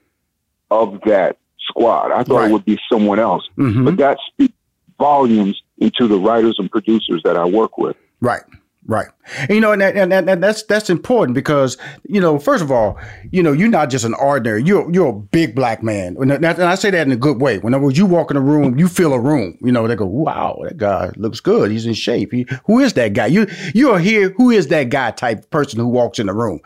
of 0.70 1.00
that 1.06 1.38
squad. 1.60 2.12
I 2.12 2.24
thought 2.24 2.40
right. 2.40 2.50
it 2.50 2.54
would 2.54 2.66
be 2.66 2.80
someone 2.92 3.20
else, 3.20 3.48
mm-hmm. 3.58 3.86
but 3.86 3.98
that 3.98 4.18
speaks 4.32 4.54
volumes 4.98 5.62
into 5.78 6.08
the 6.08 6.18
writers 6.18 6.56
and 6.60 6.70
producers 6.70 7.22
that 7.24 7.36
I 7.36 7.46
work 7.46 7.78
with. 7.78 7.98
Right. 8.20 8.42
Right. 8.88 9.08
And, 9.38 9.52
you 9.52 9.62
know, 9.62 9.72
and, 9.74 9.82
and, 9.84 10.12
and, 10.12 10.44
that's 10.44 10.64
that's 10.64 10.90
important 10.90 11.36
because, 11.36 11.78
you 12.04 12.20
know, 12.20 12.40
first 12.40 12.64
of 12.64 12.72
all, 12.72 13.00
you 13.32 13.44
know, 13.44 13.52
you're 13.52 13.70
not 13.70 13.92
just 13.92 14.04
an 14.06 14.16
ordinary, 14.16 14.64
you're 14.64 14.92
you're 14.92 15.10
a 15.10 15.14
big 15.14 15.54
black 15.54 15.84
man. 15.84 16.18
And 16.20 16.46
I 16.46 16.76
say 16.76 16.90
that 16.90 17.06
in 17.06 17.14
a 17.14 17.18
good 17.18 17.40
way. 17.40 17.60
Whenever 17.60 17.92
you 17.92 18.08
walk 18.08 18.32
in 18.32 18.38
a 18.38 18.42
room, 18.42 18.80
you 18.80 18.88
fill 18.88 19.14
a 19.14 19.20
room. 19.20 19.58
You 19.62 19.72
know, 19.72 19.88
they 19.88 19.96
go, 19.96 20.08
wow, 20.08 20.60
that 20.64 20.78
guy 20.78 21.12
looks 21.16 21.40
good. 21.40 21.70
He's 21.70 21.86
in 21.86 21.94
shape. 21.94 22.32
He, 22.32 22.48
who 22.66 22.80
is 22.80 22.94
that 22.94 23.14
guy? 23.14 23.28
You 23.28 23.46
you're 23.76 24.00
here, 24.00 24.32
who 24.32 24.50
is 24.50 24.68
that 24.70 24.90
guy 24.90 25.12
type 25.12 25.52
person 25.52 25.80
who 25.80 25.88
walks 25.88 26.18
in 26.18 26.26
the 26.26 26.34
room? 26.34 26.60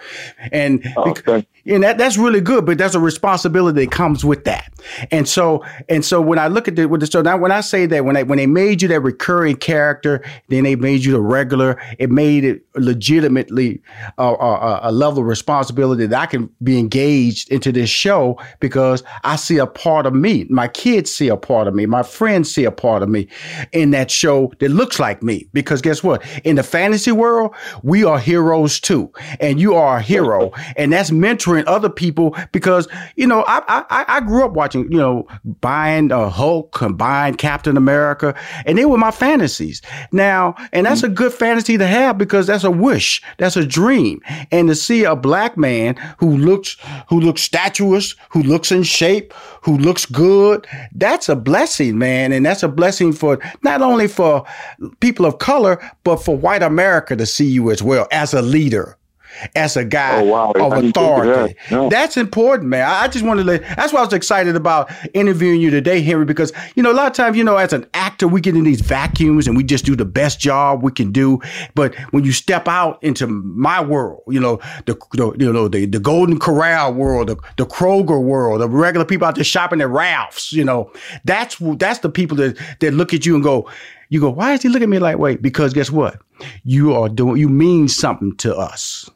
And 0.53 0.85
oh, 0.95 1.11
okay 1.11 1.45
and 1.67 1.83
that 1.83 1.97
that's 1.97 2.17
really 2.17 2.41
good, 2.41 2.65
but 2.65 2.77
there's 2.77 2.93
a 2.93 2.99
responsibility 2.99 3.85
that 3.85 3.91
comes 3.91 4.23
with 4.23 4.43
that. 4.43 4.71
And 5.09 5.27
so 5.27 5.65
and 5.89 6.05
so 6.05 6.21
when 6.21 6.37
I 6.37 6.47
look 6.47 6.67
at 6.67 6.75
the, 6.75 6.87
with 6.87 7.01
the 7.01 7.07
so 7.07 7.21
now 7.23 7.37
when 7.37 7.51
I 7.51 7.61
say 7.61 7.87
that 7.87 8.05
when 8.05 8.13
they 8.15 8.23
when 8.23 8.37
they 8.37 8.45
made 8.45 8.81
you 8.81 8.87
that 8.89 8.99
recurring 9.01 9.55
character, 9.55 10.23
then 10.49 10.63
they 10.63 10.75
made 10.75 11.03
you 11.03 11.11
the 11.11 11.21
regular, 11.21 11.81
it 11.97 12.11
made 12.11 12.43
it 12.43 12.63
legitimately 12.75 13.81
uh, 14.19 14.33
uh, 14.33 14.79
a 14.83 14.91
level 14.91 15.19
of 15.19 15.25
responsibility 15.25 16.05
that 16.05 16.21
I 16.21 16.27
can 16.27 16.49
be 16.61 16.77
engaged 16.77 17.51
into 17.51 17.71
this 17.71 17.89
show 17.89 18.39
because 18.59 19.01
I 19.23 19.35
see 19.35 19.57
a 19.57 19.65
part 19.65 20.05
of 20.05 20.13
me. 20.13 20.45
My 20.49 20.67
kids 20.67 21.11
see 21.13 21.29
a 21.29 21.37
part 21.37 21.67
of 21.67 21.73
me. 21.73 21.87
My 21.87 22.03
friends 22.03 22.53
see 22.53 22.65
a 22.65 22.71
part 22.71 23.01
of 23.01 23.09
me 23.09 23.27
in 23.71 23.89
that 23.91 24.11
show 24.11 24.53
that 24.59 24.69
looks 24.69 24.99
like 24.99 25.23
me. 25.23 25.47
Because 25.51 25.81
guess 25.81 26.03
what? 26.03 26.23
In 26.43 26.57
the 26.57 26.63
fantasy 26.63 27.11
world, 27.11 27.55
we 27.81 28.03
are 28.03 28.19
heroes 28.19 28.79
too, 28.79 29.11
and 29.39 29.59
you 29.59 29.73
are 29.73 29.97
a 29.97 30.01
hero, 30.01 30.51
and 30.77 30.93
that's 30.93 31.09
mentoring 31.09 31.54
mentoring 31.55 31.63
other 31.67 31.89
people 31.89 32.35
because 32.51 32.87
you 33.15 33.27
know 33.27 33.43
I 33.47 33.83
I, 33.89 34.05
I 34.07 34.19
grew 34.21 34.45
up 34.45 34.53
watching 34.53 34.91
you 34.91 34.97
know 34.97 35.27
buying 35.61 36.11
uh, 36.11 36.29
Hulk 36.29 36.77
buying 36.91 37.35
Captain 37.35 37.77
America, 37.77 38.35
and 38.65 38.77
they 38.77 38.85
were 38.85 38.97
my 38.97 39.11
fantasies. 39.11 39.81
Now, 40.11 40.55
and 40.71 40.85
that's 40.85 41.03
a 41.03 41.09
good 41.09 41.33
fantasy 41.33 41.77
to 41.77 41.87
have 41.87 42.17
because 42.17 42.47
that's 42.47 42.63
a 42.63 42.71
wish, 42.71 43.21
that's 43.37 43.57
a 43.57 43.65
dream, 43.65 44.21
and 44.51 44.67
to 44.69 44.75
see 44.75 45.03
a 45.03 45.15
black 45.15 45.57
man 45.57 45.95
who 46.17 46.37
looks 46.37 46.77
who 47.09 47.19
looks 47.19 47.47
statuous, 47.47 48.15
who 48.29 48.43
looks 48.43 48.71
in 48.71 48.83
shape, 48.83 49.33
who 49.61 49.77
looks 49.77 50.05
good, 50.05 50.67
that's 50.93 51.29
a 51.29 51.35
blessing, 51.35 51.97
man, 51.97 52.31
and 52.31 52.45
that's 52.45 52.63
a 52.63 52.67
blessing 52.67 53.13
for 53.13 53.39
not 53.63 53.81
only 53.81 54.07
for 54.07 54.45
people 54.99 55.25
of 55.25 55.39
color 55.39 55.79
but 56.03 56.17
for 56.17 56.37
white 56.37 56.63
America 56.63 57.15
to 57.15 57.25
see 57.25 57.45
you 57.45 57.71
as 57.71 57.81
well 57.81 58.07
as 58.11 58.33
a 58.33 58.41
leader 58.41 58.97
as 59.55 59.77
a 59.77 59.85
guy 59.85 60.21
oh, 60.21 60.25
wow. 60.25 60.51
of 60.51 60.83
authority. 60.83 61.55
That. 61.69 61.71
No. 61.71 61.89
That's 61.89 62.17
important, 62.17 62.69
man. 62.69 62.87
I 62.87 63.07
just 63.07 63.25
wanted 63.25 63.43
to 63.43 63.47
let, 63.47 63.61
that's 63.75 63.93
why 63.93 63.99
I 63.99 64.03
was 64.03 64.13
excited 64.13 64.55
about 64.55 64.91
interviewing 65.13 65.61
you 65.61 65.69
today, 65.69 66.01
Henry, 66.01 66.25
because, 66.25 66.51
you 66.75 66.83
know, 66.83 66.91
a 66.91 66.93
lot 66.93 67.07
of 67.07 67.13
times, 67.13 67.37
you 67.37 67.43
know, 67.43 67.57
as 67.57 67.73
an 67.73 67.85
actor, 67.93 68.27
we 68.27 68.41
get 68.41 68.55
in 68.55 68.63
these 68.63 68.81
vacuums 68.81 69.47
and 69.47 69.57
we 69.57 69.63
just 69.63 69.85
do 69.85 69.95
the 69.95 70.05
best 70.05 70.39
job 70.39 70.83
we 70.83 70.91
can 70.91 71.11
do. 71.11 71.39
But 71.73 71.95
when 72.11 72.23
you 72.23 72.31
step 72.31 72.67
out 72.67 73.01
into 73.03 73.27
my 73.27 73.81
world, 73.81 74.23
you 74.27 74.39
know, 74.39 74.57
the, 74.85 74.95
the 75.13 75.35
you 75.37 75.51
know, 75.51 75.67
the, 75.67 75.85
the 75.85 75.99
Golden 75.99 76.39
Corral 76.39 76.93
world, 76.93 77.29
the, 77.29 77.37
the 77.57 77.65
Kroger 77.65 78.21
world, 78.21 78.61
the 78.61 78.69
regular 78.69 79.05
people 79.05 79.27
out 79.27 79.35
there 79.35 79.43
shopping 79.43 79.81
at 79.81 79.89
Ralph's, 79.89 80.51
you 80.51 80.63
know, 80.63 80.91
that's, 81.23 81.57
that's 81.77 81.99
the 81.99 82.09
people 82.09 82.37
that, 82.37 82.57
that 82.79 82.93
look 82.93 83.13
at 83.13 83.25
you 83.25 83.35
and 83.35 83.43
go, 83.43 83.69
you 84.09 84.19
go, 84.19 84.29
why 84.29 84.53
is 84.53 84.61
he 84.61 84.69
looking 84.69 84.83
at 84.83 84.89
me 84.89 84.99
like, 84.99 85.17
wait, 85.17 85.41
because 85.41 85.73
guess 85.73 85.89
what? 85.89 86.19
You 86.63 86.93
are 86.93 87.09
doing, 87.09 87.37
you 87.37 87.49
mean 87.49 87.87
something 87.87 88.35
to 88.37 88.55
us 88.55 89.09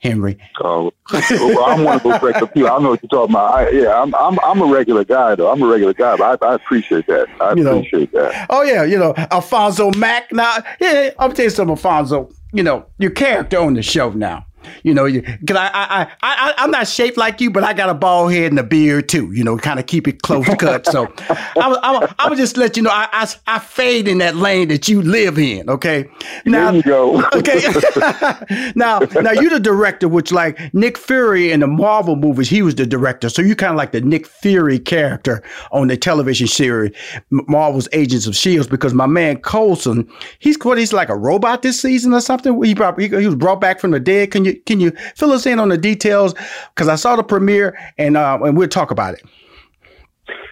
Henry. 0.00 0.38
Oh, 0.62 0.92
well, 1.30 1.64
I'm 1.64 1.82
one 1.82 1.96
of 1.96 2.02
those 2.04 2.22
regular 2.22 2.46
people. 2.46 2.70
I 2.70 2.78
know 2.78 2.90
what 2.90 3.02
you're 3.02 3.08
talking 3.08 3.34
about. 3.34 3.54
I, 3.54 3.70
yeah, 3.70 4.00
I'm, 4.00 4.14
I'm 4.14 4.38
I'm 4.44 4.60
a 4.60 4.66
regular 4.66 5.04
guy 5.04 5.34
though. 5.34 5.50
I'm 5.50 5.60
a 5.60 5.66
regular 5.66 5.94
guy, 5.94 6.16
but 6.16 6.40
I, 6.40 6.46
I 6.46 6.54
appreciate 6.54 7.06
that. 7.08 7.26
I 7.40 7.54
you 7.54 7.66
appreciate 7.66 8.12
know, 8.12 8.22
that. 8.22 8.46
Oh 8.50 8.62
yeah, 8.62 8.84
you 8.84 8.96
know 8.96 9.14
Alphonso 9.16 9.90
Mack. 9.92 10.30
Now, 10.32 10.58
yeah, 10.80 11.10
I'm 11.18 11.32
tell 11.32 11.46
you 11.46 11.50
something, 11.50 11.72
Alphonso. 11.72 12.30
You 12.52 12.62
know 12.62 12.86
your 12.98 13.10
character 13.10 13.58
on 13.58 13.74
the 13.74 13.82
show 13.82 14.10
now. 14.10 14.46
You 14.82 14.94
know, 14.94 15.06
because 15.10 15.56
I, 15.56 15.66
I, 15.72 16.02
I, 16.02 16.06
I, 16.22 16.54
I'm 16.58 16.70
not 16.70 16.88
shaped 16.88 17.16
like 17.16 17.40
you, 17.40 17.50
but 17.50 17.64
I 17.64 17.72
got 17.72 17.88
a 17.88 17.94
bald 17.94 18.32
head 18.32 18.52
and 18.52 18.58
a 18.58 18.62
beard 18.62 19.08
too. 19.08 19.32
You 19.32 19.44
know, 19.44 19.56
kind 19.56 19.78
of 19.78 19.86
keep 19.86 20.08
it 20.08 20.22
close 20.22 20.46
cut. 20.56 20.86
So 20.86 21.12
I 21.28 21.68
was, 21.68 21.78
I, 21.82 22.14
I 22.18 22.28
would 22.28 22.38
just 22.38 22.56
let 22.56 22.76
you 22.76 22.82
know, 22.82 22.90
I, 22.90 23.08
I, 23.12 23.28
I 23.46 23.58
fade 23.58 24.08
in 24.08 24.18
that 24.18 24.36
lane 24.36 24.68
that 24.68 24.88
you 24.88 25.02
live 25.02 25.38
in. 25.38 25.68
Okay. 25.68 26.08
Now, 26.44 26.70
there 26.70 26.76
you 26.76 26.82
go. 26.82 27.22
okay. 27.34 27.60
now, 28.74 29.00
now 29.00 29.32
you're 29.32 29.50
the 29.50 29.60
director, 29.60 30.08
which 30.08 30.32
like 30.32 30.72
Nick 30.74 30.98
Fury 30.98 31.52
in 31.52 31.60
the 31.60 31.66
Marvel 31.66 32.16
movies, 32.16 32.48
he 32.48 32.62
was 32.62 32.74
the 32.74 32.86
director. 32.86 33.28
So 33.28 33.42
you 33.42 33.56
kind 33.56 33.72
of 33.72 33.76
like 33.76 33.92
the 33.92 34.00
Nick 34.00 34.26
Fury 34.26 34.78
character 34.78 35.42
on 35.72 35.88
the 35.88 35.96
television 35.96 36.46
series 36.46 36.94
Marvel's 37.30 37.88
Agents 37.92 38.26
of 38.26 38.36
Shields, 38.36 38.68
because 38.68 38.94
my 38.94 39.06
man 39.06 39.38
Coulson, 39.38 40.08
he's 40.38 40.58
what 40.62 40.78
he's 40.78 40.92
like 40.92 41.08
a 41.08 41.16
robot 41.16 41.62
this 41.62 41.80
season 41.80 42.12
or 42.12 42.20
something. 42.20 42.62
He, 42.62 42.74
he, 42.74 43.08
he 43.08 43.26
was 43.26 43.34
brought 43.34 43.60
back 43.60 43.80
from 43.80 43.92
the 43.92 44.00
dead. 44.00 44.30
Can 44.30 44.44
you? 44.44 44.59
Can 44.66 44.80
you 44.80 44.92
fill 45.16 45.32
us 45.32 45.46
in 45.46 45.58
on 45.58 45.68
the 45.68 45.78
details? 45.78 46.34
Because 46.74 46.88
I 46.88 46.96
saw 46.96 47.16
the 47.16 47.22
premiere 47.22 47.78
and 47.98 48.16
uh, 48.16 48.38
and 48.42 48.56
we'll 48.56 48.68
talk 48.68 48.90
about 48.90 49.14
it. 49.14 49.22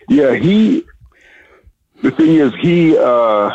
Yeah, 0.08 0.34
he. 0.34 0.84
The 2.02 2.12
thing 2.12 2.36
is, 2.36 2.52
he 2.60 2.96
uh, 2.96 3.50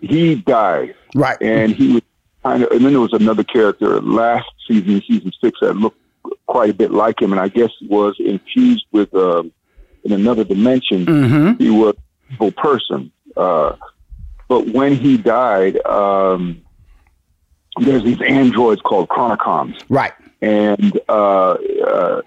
he 0.00 0.36
died, 0.36 0.94
right? 1.14 1.40
And 1.40 1.74
he 1.74 1.94
was 1.94 2.02
kind 2.42 2.64
of, 2.64 2.70
and 2.72 2.84
then 2.84 2.92
there 2.92 3.00
was 3.00 3.12
another 3.12 3.44
character 3.44 4.00
last 4.00 4.48
season, 4.66 5.00
season 5.06 5.32
six, 5.40 5.58
that 5.60 5.74
looked 5.76 6.00
quite 6.46 6.70
a 6.70 6.74
bit 6.74 6.90
like 6.90 7.22
him, 7.22 7.32
and 7.32 7.40
I 7.40 7.48
guess 7.48 7.70
was 7.88 8.16
infused 8.18 8.86
with 8.90 9.14
uh, 9.14 9.44
in 10.04 10.12
another 10.12 10.44
dimension. 10.44 11.06
Mm-hmm. 11.06 11.62
He 11.62 11.70
was 11.70 11.94
a 12.40 12.50
person. 12.50 13.12
Uh, 13.36 13.76
but 14.48 14.68
when 14.68 14.96
he 14.96 15.16
died, 15.16 15.78
um, 15.86 16.62
there's 17.80 18.04
these 18.04 18.20
androids 18.22 18.80
called 18.82 19.08
Chronicoms. 19.08 19.82
Right. 19.88 20.12
And 20.40 20.98
uh, 21.08 21.56
uh, 21.86 22.22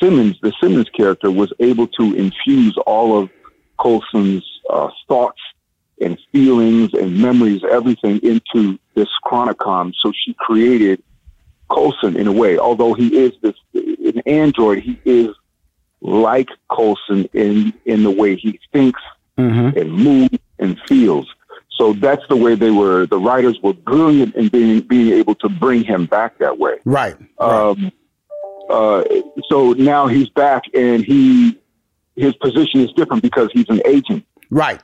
Simmons, 0.00 0.36
the 0.40 0.52
Simmons 0.60 0.88
character, 0.90 1.30
was 1.30 1.52
able 1.58 1.86
to 1.88 2.14
infuse 2.14 2.76
all 2.86 3.20
of 3.20 3.30
Coulson's 3.78 4.44
uh, 4.70 4.90
thoughts 5.06 5.40
and 6.00 6.18
feelings 6.32 6.90
and 6.94 7.18
memories, 7.18 7.62
everything 7.68 8.20
into 8.22 8.78
this 8.94 9.08
Chronicom. 9.24 9.92
So 10.00 10.12
she 10.24 10.34
created 10.34 11.02
Coulson 11.70 12.16
in 12.16 12.26
a 12.26 12.32
way. 12.32 12.58
Although 12.58 12.94
he 12.94 13.16
is 13.16 13.32
this 13.42 13.54
an 13.74 14.20
android, 14.26 14.82
he 14.82 14.98
is 15.04 15.28
like 16.00 16.48
Coulson 16.70 17.28
in 17.32 17.72
in 17.84 18.04
the 18.04 18.10
way 18.10 18.36
he 18.36 18.60
thinks 18.72 19.00
mm-hmm. 19.36 19.78
and 19.78 19.92
moves 19.92 20.38
and 20.58 20.80
feels. 20.86 21.28
So 21.78 21.92
that's 21.92 22.22
the 22.28 22.36
way 22.36 22.56
they 22.56 22.70
were. 22.70 23.06
The 23.06 23.18
writers 23.18 23.58
were 23.62 23.72
brilliant 23.72 24.34
in 24.34 24.48
being 24.48 24.80
being 24.80 25.12
able 25.12 25.36
to 25.36 25.48
bring 25.48 25.84
him 25.84 26.06
back 26.06 26.38
that 26.38 26.58
way. 26.58 26.78
Right. 26.84 27.16
Um, 27.38 27.92
uh, 28.68 29.04
so 29.48 29.72
now 29.72 30.08
he's 30.08 30.28
back, 30.30 30.64
and 30.74 31.04
he 31.04 31.58
his 32.16 32.34
position 32.34 32.80
is 32.80 32.92
different 32.92 33.22
because 33.22 33.48
he's 33.52 33.68
an 33.68 33.80
agent. 33.86 34.26
Right. 34.50 34.82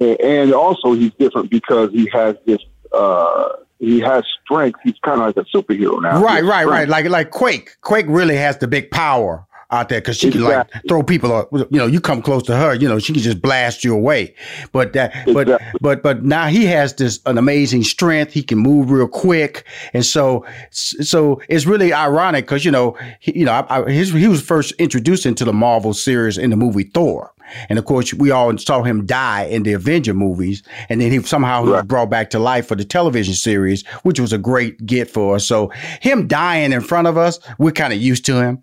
And 0.00 0.52
also 0.52 0.92
he's 0.92 1.12
different 1.18 1.50
because 1.50 1.90
he 1.92 2.10
has 2.12 2.36
this. 2.46 2.58
Uh, 2.92 3.48
he 3.78 4.00
has 4.00 4.24
strength. 4.44 4.80
He's 4.82 4.98
kind 5.04 5.20
of 5.20 5.26
like 5.26 5.36
a 5.36 5.44
superhero 5.56 6.02
now. 6.02 6.20
Right, 6.20 6.42
right, 6.42 6.64
strength. 6.64 6.68
right. 6.68 6.88
Like 6.88 7.08
like 7.08 7.30
Quake. 7.30 7.70
Quake 7.80 8.06
really 8.08 8.36
has 8.36 8.58
the 8.58 8.66
big 8.66 8.90
power 8.90 9.46
out 9.74 9.88
there 9.88 10.00
because 10.00 10.16
she 10.16 10.28
exactly. 10.28 10.50
can 10.50 10.56
like 10.58 10.88
throw 10.88 11.02
people. 11.02 11.48
You 11.52 11.78
know, 11.78 11.86
you 11.86 12.00
come 12.00 12.22
close 12.22 12.42
to 12.44 12.56
her, 12.56 12.74
you 12.74 12.88
know, 12.88 12.98
she 12.98 13.12
can 13.12 13.22
just 13.22 13.42
blast 13.42 13.84
you 13.84 13.94
away. 13.94 14.34
But 14.72 14.92
that, 14.94 15.10
exactly. 15.10 15.34
but 15.34 15.60
but 15.80 16.02
but 16.02 16.24
now 16.24 16.46
he 16.46 16.64
has 16.66 16.94
this 16.94 17.20
an 17.26 17.38
amazing 17.38 17.84
strength. 17.84 18.32
He 18.32 18.42
can 18.42 18.58
move 18.58 18.90
real 18.90 19.08
quick, 19.08 19.64
and 19.92 20.04
so 20.04 20.46
so 20.70 21.40
it's 21.48 21.66
really 21.66 21.92
ironic 21.92 22.46
because 22.46 22.64
you 22.64 22.70
know 22.70 22.96
he, 23.20 23.38
you 23.38 23.44
know 23.44 23.52
I, 23.52 23.82
I, 23.82 23.90
his, 23.90 24.12
he 24.12 24.28
was 24.28 24.42
first 24.42 24.72
introduced 24.78 25.26
into 25.26 25.44
the 25.44 25.52
Marvel 25.52 25.94
series 25.94 26.38
in 26.38 26.50
the 26.50 26.56
movie 26.56 26.84
Thor. 26.84 27.34
And 27.68 27.78
of 27.78 27.84
course, 27.84 28.14
we 28.14 28.30
all 28.30 28.56
saw 28.56 28.82
him 28.82 29.06
die 29.06 29.44
in 29.44 29.64
the 29.64 29.74
Avenger 29.74 30.14
movies, 30.14 30.62
and 30.88 31.00
then 31.00 31.12
he 31.12 31.22
somehow 31.22 31.62
right. 31.62 31.70
was 31.72 31.82
brought 31.84 32.10
back 32.10 32.30
to 32.30 32.38
life 32.38 32.66
for 32.66 32.74
the 32.74 32.84
television 32.84 33.34
series, 33.34 33.86
which 34.02 34.18
was 34.18 34.32
a 34.32 34.38
great 34.38 34.84
get 34.86 35.10
for 35.10 35.36
us. 35.36 35.46
So 35.46 35.68
him 36.00 36.26
dying 36.26 36.72
in 36.72 36.80
front 36.80 37.06
of 37.06 37.18
us, 37.18 37.38
we're 37.58 37.72
kind 37.72 37.92
of 37.92 38.00
used 38.00 38.24
to 38.26 38.36
him 38.36 38.62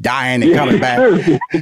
dying 0.00 0.42
and 0.42 0.54
coming 0.54 0.80
back. 0.80 0.98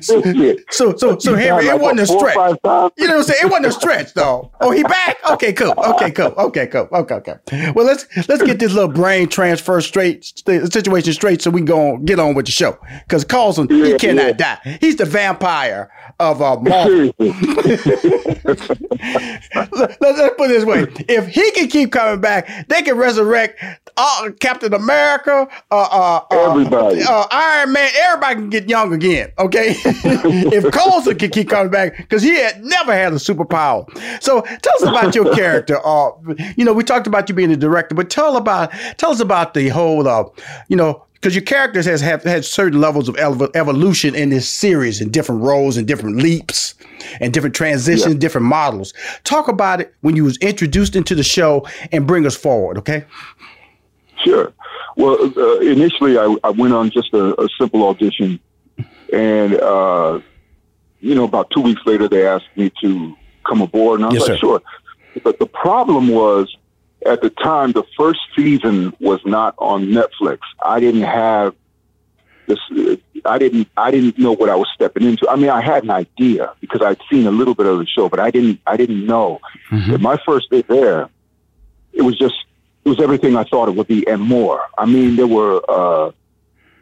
so, 0.02 0.22
so, 0.70 0.96
so, 0.96 1.18
so 1.18 1.34
Henry, 1.34 1.66
it 1.66 1.80
wasn't 1.80 2.00
a 2.00 2.06
stretch. 2.06 2.36
You 2.36 2.44
know 2.44 2.58
what 2.62 3.10
I'm 3.10 3.22
saying? 3.22 3.40
It 3.42 3.50
wasn't 3.50 3.66
a 3.66 3.72
stretch, 3.72 4.14
though. 4.14 4.50
Oh, 4.60 4.70
he 4.70 4.82
back? 4.82 5.18
Okay, 5.30 5.52
cool. 5.52 5.74
Okay, 5.76 6.10
cool. 6.10 6.34
Okay, 6.38 6.66
cool. 6.66 6.88
Okay, 6.92 7.14
okay. 7.16 7.72
Well, 7.72 7.86
let's 7.86 8.06
let's 8.28 8.42
get 8.42 8.58
this 8.58 8.72
little 8.72 8.88
brain 8.88 9.28
transfer 9.28 9.80
straight 9.80 10.24
situation 10.24 11.12
straight, 11.12 11.42
so 11.42 11.50
we 11.50 11.60
can 11.60 11.66
go 11.66 11.92
on, 11.92 12.04
get 12.04 12.18
on 12.18 12.34
with 12.34 12.46
the 12.46 12.52
show. 12.52 12.78
Because 13.06 13.24
Coulson, 13.24 13.68
yeah, 13.70 13.86
he 13.86 13.98
cannot 13.98 14.38
yeah. 14.38 14.56
die. 14.56 14.78
He's 14.80 14.96
the 14.96 15.04
vampire 15.04 15.90
of 16.20 16.42
uh, 16.42 16.56
Marvel. 16.60 17.12
let, 17.18 17.36
us 20.02 20.30
put 20.36 20.50
it 20.50 20.52
this 20.54 20.64
way: 20.64 20.86
if 21.08 21.28
he 21.28 21.50
can 21.52 21.68
keep 21.68 21.92
coming 21.92 22.20
back, 22.20 22.68
they 22.68 22.82
can 22.82 22.96
resurrect 22.96 23.62
uh, 23.96 24.30
Captain 24.40 24.74
America, 24.74 25.48
uh, 25.70 25.74
uh, 25.74 26.24
uh 26.30 26.50
everybody, 26.50 27.02
uh, 27.02 27.26
Iron 27.30 27.72
Man, 27.72 27.90
everybody 27.96 28.27
can 28.34 28.50
get 28.50 28.68
young 28.68 28.92
again. 28.92 29.32
Okay, 29.38 29.74
if 29.84 30.72
Coulson 30.72 31.18
can 31.18 31.30
keep 31.30 31.48
coming 31.48 31.70
back 31.70 31.96
because 31.96 32.22
he 32.22 32.36
had 32.36 32.64
never 32.64 32.92
had 32.92 33.12
a 33.12 33.16
superpower. 33.16 33.86
So 34.22 34.40
tell 34.42 34.74
us 34.76 34.82
about 34.82 35.14
your 35.14 35.34
character. 35.36 35.78
Uh, 35.84 36.10
you 36.56 36.64
know, 36.64 36.72
we 36.72 36.84
talked 36.84 37.06
about 37.06 37.28
you 37.28 37.34
being 37.34 37.52
a 37.52 37.56
director, 37.56 37.94
but 37.94 38.10
tell 38.10 38.36
about 38.36 38.72
tell 38.96 39.10
us 39.10 39.20
about 39.20 39.54
the 39.54 39.68
whole, 39.68 40.06
uh, 40.06 40.24
you 40.68 40.76
know, 40.76 41.04
because 41.14 41.34
your 41.34 41.44
characters 41.44 41.86
has 41.86 42.00
have 42.00 42.22
had 42.22 42.44
certain 42.44 42.80
levels 42.80 43.08
of 43.08 43.16
evolution 43.16 44.14
in 44.14 44.30
this 44.30 44.48
series 44.48 45.00
and 45.00 45.12
different 45.12 45.42
roles 45.42 45.76
and 45.76 45.86
different 45.86 46.16
leaps 46.16 46.74
and 47.20 47.32
different 47.32 47.54
transitions, 47.54 48.14
yeah. 48.14 48.20
different 48.20 48.46
models. 48.46 48.94
Talk 49.24 49.48
about 49.48 49.80
it 49.80 49.94
when 50.00 50.16
you 50.16 50.24
was 50.24 50.36
introduced 50.38 50.94
into 50.94 51.14
the 51.14 51.22
show 51.22 51.66
and 51.92 52.06
bring 52.06 52.26
us 52.26 52.36
forward, 52.36 52.78
okay? 52.78 53.04
Sure. 54.24 54.52
Well, 54.98 55.32
uh, 55.36 55.60
initially 55.60 56.18
I, 56.18 56.36
I, 56.42 56.50
went 56.50 56.74
on 56.74 56.90
just 56.90 57.14
a, 57.14 57.40
a 57.40 57.48
simple 57.56 57.86
audition, 57.86 58.40
and 59.12 59.54
uh, 59.54 60.18
you 60.98 61.14
know, 61.14 61.22
about 61.22 61.50
two 61.50 61.60
weeks 61.60 61.80
later 61.86 62.08
they 62.08 62.26
asked 62.26 62.48
me 62.56 62.72
to 62.82 63.16
come 63.46 63.62
aboard, 63.62 64.00
and 64.00 64.06
I 64.06 64.08
was 64.08 64.18
yes, 64.18 64.28
like, 64.28 64.40
sir. 64.40 64.40
sure. 64.40 64.62
But 65.22 65.38
the 65.38 65.46
problem 65.46 66.08
was 66.08 66.54
at 67.06 67.22
the 67.22 67.30
time 67.30 67.70
the 67.70 67.84
first 67.96 68.18
season 68.34 68.92
was 68.98 69.20
not 69.24 69.54
on 69.58 69.86
Netflix. 69.86 70.40
I 70.64 70.80
didn't 70.80 71.02
have 71.02 71.54
this. 72.48 72.58
I 73.24 73.38
didn't. 73.38 73.68
I 73.76 73.92
didn't 73.92 74.18
know 74.18 74.32
what 74.32 74.48
I 74.48 74.56
was 74.56 74.66
stepping 74.74 75.04
into. 75.04 75.28
I 75.28 75.36
mean, 75.36 75.50
I 75.50 75.60
had 75.60 75.84
an 75.84 75.90
idea 75.90 76.54
because 76.60 76.82
I'd 76.82 77.00
seen 77.08 77.28
a 77.28 77.30
little 77.30 77.54
bit 77.54 77.66
of 77.66 77.78
the 77.78 77.86
show, 77.86 78.08
but 78.08 78.18
I 78.18 78.32
didn't. 78.32 78.60
I 78.66 78.76
didn't 78.76 79.06
know. 79.06 79.40
Mm-hmm. 79.70 80.02
My 80.02 80.18
first 80.26 80.50
day 80.50 80.62
there, 80.62 81.08
it 81.92 82.02
was 82.02 82.18
just. 82.18 82.34
It 82.84 82.88
was 82.88 83.00
everything 83.00 83.36
I 83.36 83.44
thought 83.44 83.68
it 83.68 83.74
would 83.74 83.88
be 83.88 84.06
and 84.06 84.22
more. 84.22 84.62
I 84.76 84.86
mean, 84.86 85.16
there 85.16 85.26
were. 85.26 85.60
Uh, 85.68 86.12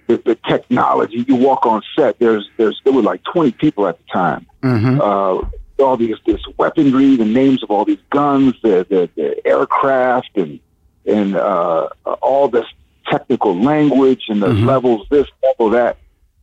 the, 0.09 0.19
the 0.19 0.39
technology. 0.49 1.25
You 1.27 1.35
walk 1.35 1.67
on 1.67 1.83
set. 1.97 2.21
There's, 2.21 2.49
there's, 2.57 2.81
there 2.85 2.93
were 2.93 3.03
like 3.03 3.25
20 3.25 3.51
people 3.51 3.89
at 3.89 3.99
the 3.99 4.05
time. 4.13 4.47
Mm-hmm. 4.63 5.01
Uh, 5.01 5.49
all 5.79 5.97
these 5.97 6.17
this 6.27 6.41
weaponry, 6.57 7.17
the 7.17 7.25
names 7.25 7.63
of 7.63 7.71
all 7.71 7.85
these 7.85 8.01
guns, 8.11 8.55
the 8.63 8.87
the, 8.89 9.11
the 9.15 9.47
aircraft, 9.47 10.31
and 10.37 10.61
and 11.05 11.37
uh, 11.37 11.89
all 12.23 12.49
this 12.49 12.67
technical 13.09 13.59
language 13.61 14.25
and 14.29 14.43
the 14.43 14.49
mm-hmm. 14.49 14.67
levels, 14.67 15.07
this 15.11 15.27
level 15.45 15.71
that, 15.71 15.99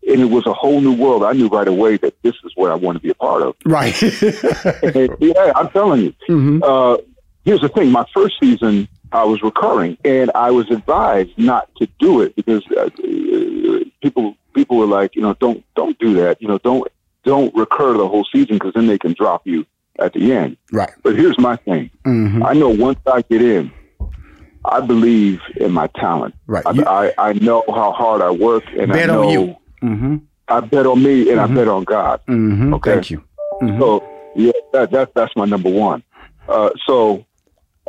and 0.08 0.22
it 0.22 0.30
was 0.30 0.46
a 0.46 0.54
whole 0.54 0.80
new 0.82 0.94
world. 0.94 1.24
I 1.24 1.34
knew 1.34 1.48
right 1.48 1.68
away 1.68 1.98
that 1.98 2.22
this 2.22 2.36
is 2.44 2.52
what 2.56 2.72
I 2.72 2.76
want 2.76 2.98
to 2.98 3.02
be 3.02 3.10
a 3.10 3.16
part 3.16 3.42
of. 3.42 3.56
Right. 3.66 4.00
yeah, 5.20 5.52
I'm 5.56 5.70
telling 5.70 6.02
you. 6.02 6.14
Mm-hmm. 6.30 6.64
Uh, 6.64 6.98
here's 7.44 7.62
the 7.62 7.70
thing: 7.70 7.92
my 7.92 8.06
first 8.14 8.36
season, 8.40 8.88
I 9.14 9.24
was 9.24 9.42
recurring, 9.44 9.98
and 10.04 10.32
I 10.34 10.52
was 10.52 10.70
advised 10.72 11.38
not 11.38 11.74
to 11.76 11.88
do 12.00 12.22
it 12.22 12.36
because 12.36 12.66
uh, 12.72 12.90
people 14.02 14.36
people 14.54 14.78
were 14.78 14.88
like, 14.88 15.16
you 15.16 15.22
know, 15.22 15.36
don't 15.36 15.64
don't 15.76 15.98
do 16.00 16.16
that. 16.16 16.42
You 16.42 16.48
know, 16.48 16.58
don't 16.58 16.88
don't 17.24 17.56
recur 17.56 17.94
the 17.94 18.08
whole 18.08 18.26
season 18.32 18.56
because 18.56 18.74
then 18.74 18.88
they 18.88 18.98
can 18.98 19.14
drop 19.14 19.46
you 19.46 19.66
at 20.00 20.14
the 20.14 20.34
end. 20.34 20.58
Right. 20.72 20.92
But 21.04 21.16
here's 21.16 21.38
my 21.38 21.56
thing. 21.58 21.92
Mm-hmm. 22.06 22.44
I 22.44 22.54
know 22.54 22.70
once 22.70 23.00
I 23.06 23.22
get 23.22 23.42
in, 23.42 23.72
I 24.66 24.82
believe 24.82 25.40
in 25.58 25.72
my 25.72 25.88
talent. 25.88 26.36
Right. 26.48 26.66
I, 26.66 26.72
you, 26.72 26.86
I, 26.86 27.14
I, 27.18 27.34
know 27.34 27.64
how 27.68 27.92
hard 27.92 28.22
I 28.22 28.32
work, 28.32 28.64
and 28.78 28.92
bet 28.92 29.10
I 29.10 29.14
know 29.14 29.24
on 29.24 29.30
you. 29.30 29.56
Mm-hmm. 29.84 30.16
I 30.48 30.60
bet 30.62 30.88
on 30.88 31.04
me, 31.04 31.30
and 31.30 31.40
mm-hmm. 31.40 31.52
I 31.52 31.56
bet 31.56 31.68
on 31.68 31.84
God. 31.84 32.22
Mm-hmm. 32.28 32.74
Okay. 32.76 32.94
Thank 32.94 33.12
you. 33.12 33.24
Mm-hmm. 33.62 33.80
So 33.80 34.04
yeah, 34.36 34.52
that, 34.72 34.92
that 34.92 35.14
that's 35.14 35.36
my 35.36 35.46
number 35.46 35.70
one. 35.70 36.04
Uh, 36.48 36.72
so 36.86 37.26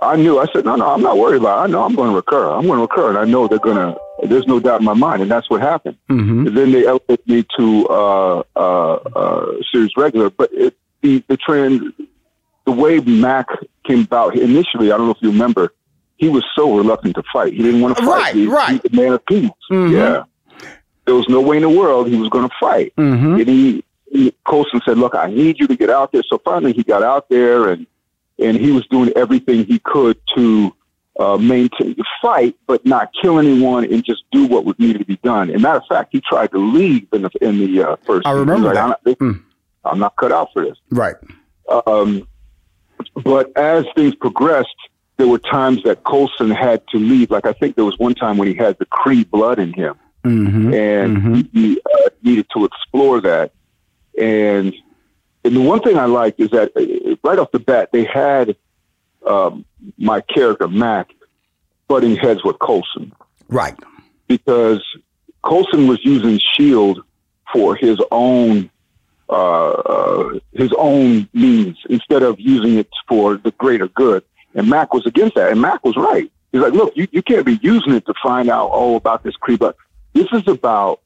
I 0.07 0.17
knew. 0.17 0.39
I 0.39 0.47
said, 0.53 0.65
no, 0.65 0.77
no, 0.77 0.89
I'm 0.91 1.03
not 1.03 1.17
worried 1.19 1.41
about. 1.41 1.59
it. 1.59 1.63
I 1.63 1.67
know 1.73 1.83
I'm 1.83 1.95
going 1.95 2.11
to 2.11 2.17
recur. 2.17 2.51
I'm 2.51 2.67
going 2.67 2.79
to 2.79 2.83
recur, 2.83 3.09
and 3.11 3.19
I 3.19 3.25
know 3.25 3.49
they're 3.49 3.59
going 3.59 3.77
to. 3.77 3.99
There's 4.29 4.47
no 4.47 4.61
doubt 4.61 4.81
in 4.81 4.85
my 4.87 4.95
mind, 4.95 5.23
and 5.23 5.31
that's 5.31 5.51
what 5.51 5.61
happened. 5.61 5.97
Mm-hmm. 6.09 6.47
And 6.47 6.57
then 6.57 6.73
they 6.73 6.87
elevated 6.87 7.27
me 7.27 7.45
to 7.59 7.87
uh, 7.89 8.43
uh, 8.57 8.93
uh, 8.95 9.53
series 9.73 9.91
regular, 9.97 10.31
but 10.31 10.51
it, 10.53 10.77
the 11.03 11.23
the 11.29 11.37
trend, 11.37 11.93
the 12.65 12.73
way 12.73 13.01
Mac 13.01 13.47
came 13.85 14.03
about 14.03 14.37
initially, 14.39 14.93
I 14.93 14.97
don't 14.97 15.07
know 15.07 15.13
if 15.13 15.19
you 15.21 15.31
remember, 15.31 15.75
he 16.17 16.29
was 16.29 16.45
so 16.57 16.77
reluctant 16.77 17.17
to 17.17 17.23
fight. 17.33 17.53
He 17.53 17.63
didn't 17.63 17.81
want 17.81 17.97
to 17.99 18.05
fight. 18.05 18.09
Right, 18.09 18.35
he, 18.35 18.47
right. 18.47 18.81
He's 18.83 18.93
a 18.93 18.97
man 18.97 19.13
of 19.13 19.27
peace. 19.27 19.51
Mhm. 19.71 19.91
Yeah. 19.93 20.25
There 21.07 21.15
was 21.15 21.29
no 21.29 21.41
way 21.41 21.57
in 21.57 21.63
the 21.63 21.69
world 21.69 22.09
he 22.09 22.17
was 22.17 22.31
going 22.31 22.49
to 22.49 22.55
fight. 22.59 22.95
Mm-hmm. 22.97 23.35
And 23.35 23.49
he, 23.49 23.85
he 24.11 24.33
Coulson 24.47 24.81
said, 24.87 24.97
"Look, 24.97 25.15
I 25.15 25.27
need 25.31 25.59
you 25.59 25.67
to 25.67 25.77
get 25.77 25.91
out 25.91 26.13
there." 26.13 26.23
So 26.23 26.39
finally, 26.39 26.73
he 26.73 26.83
got 26.83 27.03
out 27.03 27.29
there, 27.29 27.69
and 27.69 27.87
and 28.39 28.57
he 28.57 28.71
was 28.73 28.87
doing 28.89 29.13
everything 29.17 29.65
he 29.65 29.79
could 29.79 30.19
to 30.37 30.75
uh, 31.21 31.37
maintain 31.37 31.95
the 31.97 32.05
fight, 32.21 32.57
but 32.67 32.85
not 32.85 33.11
kill 33.23 33.39
anyone, 33.39 33.85
and 33.85 34.05
just 34.05 34.25
do 34.33 34.47
what 34.47 34.65
was 34.65 34.75
needed 34.79 34.99
to 34.99 35.05
be 35.05 35.17
done. 35.23 35.49
And 35.51 35.63
matter 35.63 35.79
of 35.79 35.87
fact, 35.89 36.09
he 36.13 36.21
tried 36.21 36.51
to 36.53 36.59
leave 36.59 37.07
in 37.13 37.23
the 37.23 37.31
in 37.41 37.59
the 37.59 37.83
uh, 37.91 37.97
first. 38.05 38.27
I 38.27 38.33
remember 38.33 38.69
He's 38.71 38.77
that. 38.77 38.99
I'm, 39.07 39.15
Mm. 39.15 39.43
not, 39.85 39.93
I'm 39.93 39.99
not 40.01 40.17
cut 40.17 40.33
out 40.33 40.49
for 40.53 40.65
this. 40.65 40.77
Right. 40.91 41.15
Um, 41.87 42.27
but 43.23 43.57
as 43.57 43.85
things 43.95 44.15
progressed, 44.17 44.75
there 45.17 45.29
were 45.29 45.39
times 45.39 45.83
that 45.85 46.03
Coulson 46.05 46.51
had 46.51 46.83
to 46.89 46.99
leave. 46.99 47.31
Like 47.31 47.47
I 47.47 47.53
think 47.53 47.77
there 47.77 47.85
was 47.85 47.99
one 47.99 48.15
time 48.15 48.37
when 48.37 48.49
he 48.49 48.55
had 48.55 48.77
the 48.79 48.87
Kree 48.87 49.29
blood 49.29 49.59
in 49.61 49.73
him, 49.73 49.95
Mm-hmm. 50.25 50.75
and 50.75 51.17
Mhm. 51.19 51.49
he 51.53 51.81
uh, 51.95 52.09
needed 52.23 52.47
to 52.57 52.65
explore 52.65 53.21
that. 53.21 53.53
And 54.19 54.75
and 55.45 55.55
the 55.57 55.61
one 55.61 55.81
thing 55.81 55.99
I 55.99 56.07
liked 56.07 56.41
is 56.41 56.51
that 56.51 56.73
uh, 56.77 57.17
right 57.29 57.39
off 57.39 57.51
the 57.53 57.59
bat 57.59 57.91
they 57.93 58.05
had 58.05 58.57
um, 59.27 59.65
my 59.99 60.21
character 60.23 60.69
Mac 60.69 61.11
butting 61.89 62.17
heads 62.17 62.43
with 62.45 62.59
Coulson 62.59 63.13
Right. 63.49 63.79
because 64.27 64.83
Coulson 65.45 65.87
was 65.87 65.99
using 66.05 66.41
Shield 66.55 67.03
for 67.53 67.77
his 67.77 67.99
own 68.11 68.71
uh, 69.29 69.71
uh, 69.71 70.39
his 70.53 70.71
own 70.77 71.29
means 71.33 71.79
instead 71.89 72.23
of 72.23 72.39
using 72.39 72.79
it 72.79 72.89
for 73.09 73.37
the 73.37 73.51
greater 73.53 73.89
good. 73.89 74.23
And 74.55 74.69
Mac 74.69 74.93
was 74.93 75.07
against 75.07 75.35
that, 75.37 75.51
and 75.51 75.61
Mac 75.61 75.83
was 75.85 75.97
right. 75.97 76.31
He's 76.53 76.61
like, 76.61 76.75
look, 76.75 76.93
you, 76.95 77.09
you 77.11 77.23
can't 77.23 77.45
be 77.45 77.59
using 77.63 77.95
it 77.95 78.05
to 78.07 78.15
find 78.23 78.49
out 78.51 78.69
all 78.69 78.97
about 78.97 79.25
this 79.25 79.35
creep. 79.37 79.61
But 79.61 79.77
this 80.13 80.27
is 80.33 80.47
about 80.47 81.01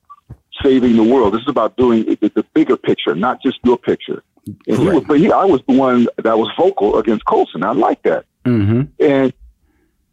saving 0.62 0.96
the 0.96 1.02
world. 1.02 1.34
This 1.34 1.42
is 1.42 1.48
about 1.48 1.76
doing 1.76 2.04
the, 2.04 2.30
the 2.34 2.44
bigger 2.54 2.76
picture, 2.76 3.14
not 3.14 3.42
just 3.42 3.58
your 3.64 3.78
picture. 3.78 4.22
And 4.66 4.78
he 4.78 4.88
was, 4.88 5.04
but 5.04 5.18
he, 5.18 5.30
I 5.30 5.44
was 5.44 5.60
the 5.68 5.76
one 5.76 6.08
that 6.16 6.38
was 6.38 6.50
vocal 6.56 6.98
against 6.98 7.24
Coulson. 7.26 7.62
I 7.62 7.72
like 7.72 8.02
that. 8.02 8.24
Mm-hmm. 8.44 8.82
And 8.98 9.32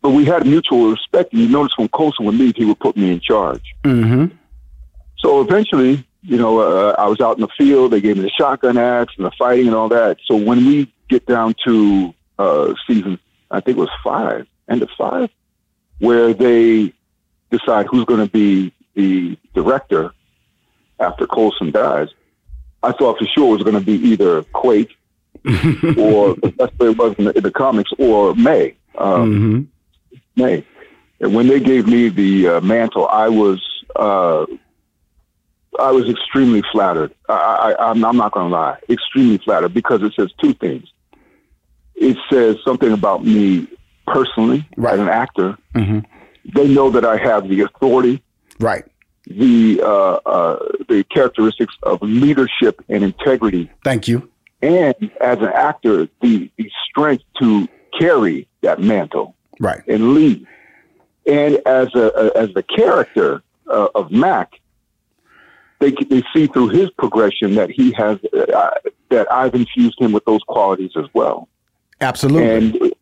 but 0.01 0.09
we 0.11 0.25
had 0.25 0.45
mutual 0.45 0.91
respect. 0.91 1.33
And 1.33 1.41
you 1.41 1.47
notice 1.47 1.77
when 1.77 1.87
Coulson 1.89 2.25
would 2.25 2.35
leave, 2.35 2.55
he 2.55 2.65
would 2.65 2.79
put 2.79 2.97
me 2.97 3.11
in 3.11 3.19
charge. 3.19 3.63
Mm-hmm. 3.83 4.35
So 5.17 5.41
eventually, 5.41 6.05
you 6.21 6.37
know, 6.37 6.59
uh, 6.59 6.95
I 6.97 7.07
was 7.07 7.21
out 7.21 7.37
in 7.37 7.41
the 7.41 7.47
field. 7.57 7.91
They 7.91 8.01
gave 8.01 8.17
me 8.17 8.23
the 8.23 8.29
shotgun 8.29 8.77
axe 8.77 9.13
and 9.17 9.25
the 9.25 9.31
fighting 9.31 9.67
and 9.67 9.75
all 9.75 9.89
that. 9.89 10.17
So 10.25 10.35
when 10.35 10.65
we 10.65 10.93
get 11.07 11.25
down 11.25 11.55
to 11.65 12.13
uh, 12.37 12.73
season, 12.87 13.19
I 13.49 13.61
think 13.61 13.77
it 13.77 13.79
was 13.79 13.89
five, 14.03 14.47
end 14.69 14.81
of 14.81 14.89
five, 14.97 15.29
where 15.99 16.33
they 16.33 16.93
decide 17.51 17.87
who's 17.87 18.05
going 18.05 18.25
to 18.25 18.31
be 18.31 18.73
the 18.95 19.37
director 19.53 20.11
after 20.99 21.27
Coulson 21.27 21.71
dies, 21.71 22.09
I 22.83 22.91
thought 22.91 23.17
for 23.17 23.25
sure 23.25 23.49
it 23.49 23.57
was 23.57 23.63
going 23.63 23.79
to 23.79 23.85
be 23.85 23.93
either 24.09 24.43
Quake 24.43 24.95
or 25.97 26.35
that's 26.35 26.73
what 26.77 26.89
it 26.89 26.97
was 26.97 27.15
in 27.17 27.25
the, 27.25 27.37
in 27.37 27.43
the 27.43 27.51
comics 27.51 27.91
or 27.97 28.33
May. 28.35 28.75
Um, 28.97 29.33
mm-hmm. 29.33 30.41
May. 30.43 30.65
And 31.19 31.33
when 31.33 31.47
they 31.47 31.59
gave 31.59 31.87
me 31.87 32.09
the 32.09 32.47
uh, 32.47 32.61
mantle, 32.61 33.07
I 33.07 33.29
was 33.29 33.61
uh, 33.95 34.45
I 35.79 35.91
was 35.91 36.09
extremely 36.09 36.63
flattered. 36.71 37.13
I, 37.29 37.33
I, 37.77 37.89
I'm, 37.89 38.03
I'm 38.05 38.17
not 38.17 38.31
going 38.31 38.49
to 38.49 38.55
lie, 38.55 38.79
extremely 38.89 39.37
flattered 39.37 39.73
because 39.73 40.01
it 40.03 40.13
says 40.13 40.31
two 40.41 40.53
things. 40.53 40.87
It 41.95 42.17
says 42.31 42.57
something 42.65 42.91
about 42.91 43.23
me 43.23 43.67
personally 44.07 44.67
Right. 44.77 44.93
as 44.93 44.99
an 44.99 45.09
actor. 45.09 45.57
Mm-hmm. 45.73 45.99
They 46.53 46.67
know 46.67 46.89
that 46.91 47.05
I 47.05 47.17
have 47.17 47.47
the 47.49 47.61
authority, 47.61 48.21
Right. 48.59 48.85
The 49.27 49.81
uh, 49.83 50.19
uh, 50.25 50.59
the 50.87 51.03
characteristics 51.09 51.73
of 51.83 52.01
leadership 52.01 52.83
and 52.89 53.03
integrity, 53.03 53.69
Thank 53.83 54.07
you. 54.07 54.29
and 54.61 54.93
as 55.21 55.39
an 55.39 55.51
actor, 55.53 56.07
the 56.21 56.49
the 56.57 56.69
strength 56.89 57.23
to 57.41 57.67
carry 57.99 58.47
that 58.61 58.79
mantle 58.79 59.35
Right. 59.59 59.81
and 59.87 60.13
lead. 60.13 60.45
And 61.25 61.55
as 61.65 61.87
a, 61.95 62.31
as 62.35 62.53
the 62.53 62.61
character 62.63 63.41
uh, 63.67 63.87
of 63.95 64.11
Mac, 64.11 64.53
they 65.79 65.91
they 65.91 66.23
see 66.33 66.45
through 66.47 66.69
his 66.69 66.89
progression 66.91 67.55
that 67.55 67.69
he 67.71 67.91
has 67.93 68.19
uh, 68.33 68.69
that 69.09 69.31
I've 69.31 69.55
infused 69.55 69.99
him 69.99 70.11
with 70.11 70.25
those 70.25 70.41
qualities 70.47 70.91
as 70.95 71.05
well, 71.13 71.47
Absolutely. 72.01 72.47
and 72.49 72.93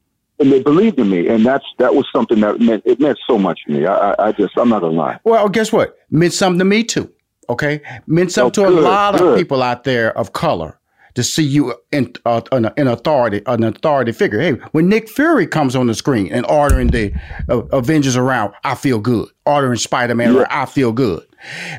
and 0.43 0.51
they 0.51 0.62
believed 0.62 0.99
in 0.99 1.10
me, 1.10 1.27
and 1.27 1.45
that's 1.45 1.65
that 1.79 1.95
was 1.95 2.06
something 2.13 2.39
that 2.41 2.60
meant 2.60 2.84
it 2.86 2.99
meant 2.99 3.17
so 3.27 3.38
much 3.39 3.62
to 3.65 3.71
me. 3.71 3.86
I, 3.86 4.12
I, 4.12 4.27
I 4.27 4.32
just 4.34 4.58
I'm 4.58 4.69
not 4.69 4.82
gonna 4.82 4.93
lie. 4.97 5.19
Well, 5.23 5.47
guess 5.49 5.71
what? 5.71 5.97
Meant 6.10 6.34
something 6.34 6.60
to 6.60 6.65
me 6.65 6.84
too. 6.84 7.12
Okay, 7.49 7.82
meant 8.08 8.32
something 8.32 8.63
Oh, 8.63 8.69
to 8.69 8.73
a 8.73 8.75
good, 8.75 8.84
lot 8.84 9.21
of 9.21 9.38
people 9.38 9.63
out 9.63 9.84
there 9.84 10.17
of 10.17 10.34
color 10.34 10.79
to 11.15 11.23
see 11.23 11.43
you 11.43 11.75
in 11.91 12.12
uh, 12.25 12.41
an, 12.51 12.71
an 12.77 12.88
authority, 12.88 13.41
an 13.45 13.63
authority 13.63 14.12
figure. 14.12 14.39
Hey, 14.39 14.51
when 14.71 14.89
Nick 14.89 15.08
Fury 15.10 15.45
comes 15.45 15.75
on 15.75 15.88
the 15.88 15.93
screen 15.93 16.32
and 16.32 16.45
ordering 16.47 16.88
the 16.88 17.13
uh, 17.49 17.62
Avengers 17.71 18.15
around, 18.15 18.53
I 18.63 18.75
feel 18.75 18.99
good. 18.99 19.29
Ordering 19.45 19.77
Spider 19.77 20.15
Man, 20.15 20.36
around, 20.36 20.47
I 20.49 20.65
feel 20.65 20.91
good 20.91 21.23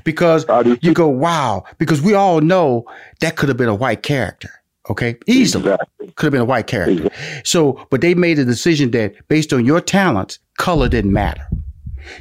because 0.05 0.45
you 0.83 0.93
go, 0.95 1.09
wow. 1.09 1.65
Because 1.79 2.01
we 2.03 2.15
all 2.15 2.41
know 2.41 2.85
that 3.21 3.37
could 3.37 3.49
have 3.49 3.59
been 3.59 3.69
a 3.69 3.75
white 3.75 4.03
character. 4.03 4.51
Okay, 4.91 5.17
easily 5.27 5.65
Exactly. 5.71 6.13
could 6.17 6.27
have 6.27 6.33
been 6.33 6.41
a 6.43 6.45
white 6.45 6.67
character. 6.67 7.09
So, 7.45 7.87
but 7.91 8.01
they 8.03 8.15
made 8.15 8.39
a 8.39 8.45
decision 8.45 8.91
that 8.91 9.15
based 9.29 9.53
on 9.53 9.65
your 9.65 9.81
talents, 9.81 10.39
color 10.59 10.89
didn't 10.89 11.13
matter. 11.13 11.47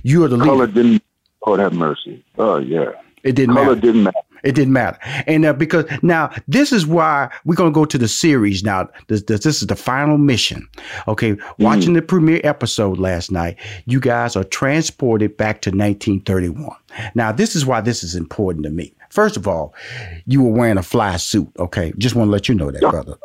You 0.04 0.23
are 0.23 0.28
the 0.30 0.38
leader. 0.38 0.45
Color 0.49 0.67
didn't. 0.67 1.04
Oh, 1.45 1.58
have 1.58 1.73
mercy. 1.73 2.23
Oh 2.38 2.58
yeah, 2.60 2.91
It 3.23 3.36
didn't 3.36 3.56
color 3.56 3.76
matter. 3.76 3.82
didn't 3.82 4.04
matter. 4.04 4.17
It 4.43 4.56
didn't 4.56 4.73
matter. 4.73 4.97
And 5.25 5.45
uh, 5.45 5.53
because 5.53 5.86
now 6.01 6.32
this 6.47 6.71
is 6.71 6.86
why 6.86 7.29
we're 7.45 7.56
going 7.56 7.71
to 7.71 7.75
go 7.75 7.86
to 7.86 7.97
the 7.97 8.08
series 8.08 8.63
now. 8.63 8.89
This, 9.08 9.23
this, 9.23 9.43
this 9.43 9.62
is 9.62 9.67
the 9.67 9.75
final 9.75 10.17
mission. 10.17 10.67
Okay. 11.08 11.38
Watching 11.60 11.93
the 11.93 12.01
premiere 12.01 12.41
episode 12.43 12.99
last 12.99 13.32
night, 13.32 13.58
you 13.86 13.99
guys 13.99 14.36
are 14.36 14.43
transported 14.43 15.38
back 15.38 15.62
to 15.62 15.69
1931. 15.69 16.75
Now, 17.15 17.32
this 17.32 17.56
is 17.56 17.65
why 17.65 17.82
this 17.82 18.03
is 18.03 18.15
important 18.15 18.65
to 18.65 18.69
me. 18.69 18.93
First 19.10 19.38
of 19.38 19.47
all, 19.47 19.73
you 20.25 20.43
were 20.43 20.51
wearing 20.51 20.77
a 20.77 20.84
fly 20.84 21.17
suit. 21.17 21.49
Okay. 21.60 21.93
Just 21.97 22.15
want 22.15 22.27
to 22.27 22.32
let 22.32 22.49
you 22.49 22.56
know 22.56 22.71
that, 22.71 22.82
brother. 22.82 23.15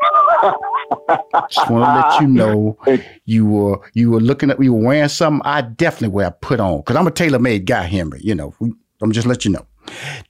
Just 1.51 1.71
want 1.71 1.85
to 1.85 2.09
let 2.09 2.21
you 2.21 2.29
know 2.29 2.79
you 3.25 3.47
were 3.47 3.81
you 3.95 4.11
were 4.11 4.21
looking 4.21 4.51
at 4.51 4.63
you 4.63 4.73
were 4.73 4.87
wearing 4.87 5.09
something 5.09 5.43
I 5.45 5.63
definitely 5.63 6.09
would 6.09 6.25
have 6.25 6.41
put 6.41 6.61
on 6.61 6.79
because 6.79 6.97
I'm 6.97 7.07
a 7.07 7.11
tailor 7.11 7.39
made 7.39 7.67
guy, 7.67 7.83
Henry. 7.83 8.21
You 8.23 8.35
know, 8.35 8.55
I'm 9.01 9.13
just 9.13 9.27
let 9.27 9.45
you 9.45 9.53
know. 9.53 9.67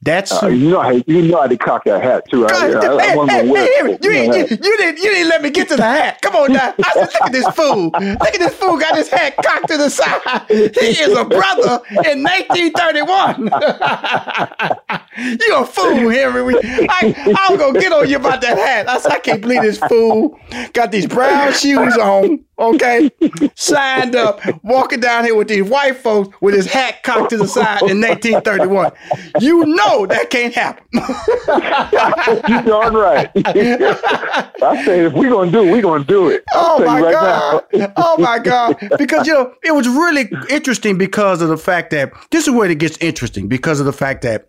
That 0.03 0.31
Uh, 0.33 0.47
you 0.49 0.71
know, 0.71 0.81
how, 0.81 0.91
you 0.91 1.23
know 1.23 1.41
how 1.41 1.47
to 1.47 1.57
cock 1.57 1.85
that 1.85 2.03
hat 2.03 2.29
too. 2.31 2.47
I, 2.47 2.51
I, 2.51 2.55
I, 2.55 3.07
hey, 3.07 3.17
wasn't 3.17 3.31
hey, 3.31 3.41
gonna 3.41 3.53
wear 3.53 3.89
you, 3.89 3.99
you, 4.03 4.11
you 4.51 4.77
didn't 4.77 4.99
you 4.99 5.11
didn't 5.11 5.29
let 5.29 5.43
me 5.43 5.51
get 5.51 5.69
to 5.69 5.77
the 5.77 5.83
hat. 5.83 6.21
Come 6.23 6.37
on 6.37 6.53
now. 6.53 6.75
I 6.79 6.93
said, 6.95 7.09
look 7.13 7.23
at 7.23 7.33
this 7.33 7.49
fool. 7.49 7.91
Look 7.91 8.35
at 8.35 8.39
this 8.39 8.55
fool 8.55 8.79
got 8.79 8.97
his 8.97 9.09
hat 9.09 9.37
cocked 9.37 9.69
to 9.69 9.77
the 9.77 9.91
side. 9.91 10.45
He 10.49 10.55
is 10.57 11.17
a 11.17 11.25
brother 11.25 11.81
in 12.07 12.23
1931. 12.23 13.45
you 15.41 15.57
a 15.57 15.65
fool, 15.65 16.11
Henry. 16.11 16.55
I, 16.89 17.15
I 17.39 17.51
was 17.51 17.59
gonna 17.61 17.81
get 17.81 17.93
on 17.93 18.09
you 18.09 18.17
about 18.17 18.41
that 18.43 18.59
hat. 18.59 18.89
I 18.89 18.99
said, 18.99 19.13
I 19.13 19.19
can't 19.19 19.41
believe 19.41 19.63
this 19.63 19.79
fool 19.79 20.39
got 20.73 20.91
these 20.91 21.07
brown 21.07 21.53
shoes 21.53 21.97
on. 21.97 22.45
Okay, 22.59 23.11
signed 23.55 24.17
up, 24.17 24.41
walking 24.65 24.99
down 24.99 25.25
here 25.25 25.37
with 25.37 25.47
these 25.47 25.63
white 25.63 25.97
folks 25.97 26.37
with 26.41 26.55
his 26.55 26.67
hat 26.67 27.05
cocked 27.05 27.31
to 27.31 27.37
the 27.37 27.47
side 27.47 27.83
in 27.83 28.01
1931. 28.01 28.93
You 29.41 29.65
know 29.67 30.07
that 30.07 30.31
can't 30.31 30.53
happen. 30.53 30.85
you 30.93 32.63
darn 32.63 32.95
right. 32.95 33.31
I 33.37 34.83
say 34.85 35.05
if 35.05 35.13
we're 35.13 35.31
gonna 35.31 35.53
do 35.53 35.69
it, 35.69 35.73
we're 35.73 35.83
gonna 35.83 36.05
do 36.05 36.29
it. 36.29 36.43
Oh 36.53 36.83
I'll 36.83 36.87
my 36.87 37.01
right 37.01 37.13
god! 37.13 37.93
oh 37.97 38.17
my 38.19 38.39
god! 38.41 38.77
Because 38.99 39.27
you 39.27 39.35
know 39.35 39.55
it 39.63 39.73
was 39.73 39.89
really 39.89 40.29
interesting 40.51 40.99
because 40.99 41.41
of 41.41 41.49
the 41.49 41.59
fact 41.59 41.91
that 41.91 42.13
this 42.31 42.49
is 42.49 42.53
where 42.53 42.69
it 42.69 42.79
gets 42.79 42.99
interesting 42.99 43.47
because 43.47 43.79
of 43.79 43.87
the 43.87 43.93
fact 43.93 44.23
that 44.23 44.49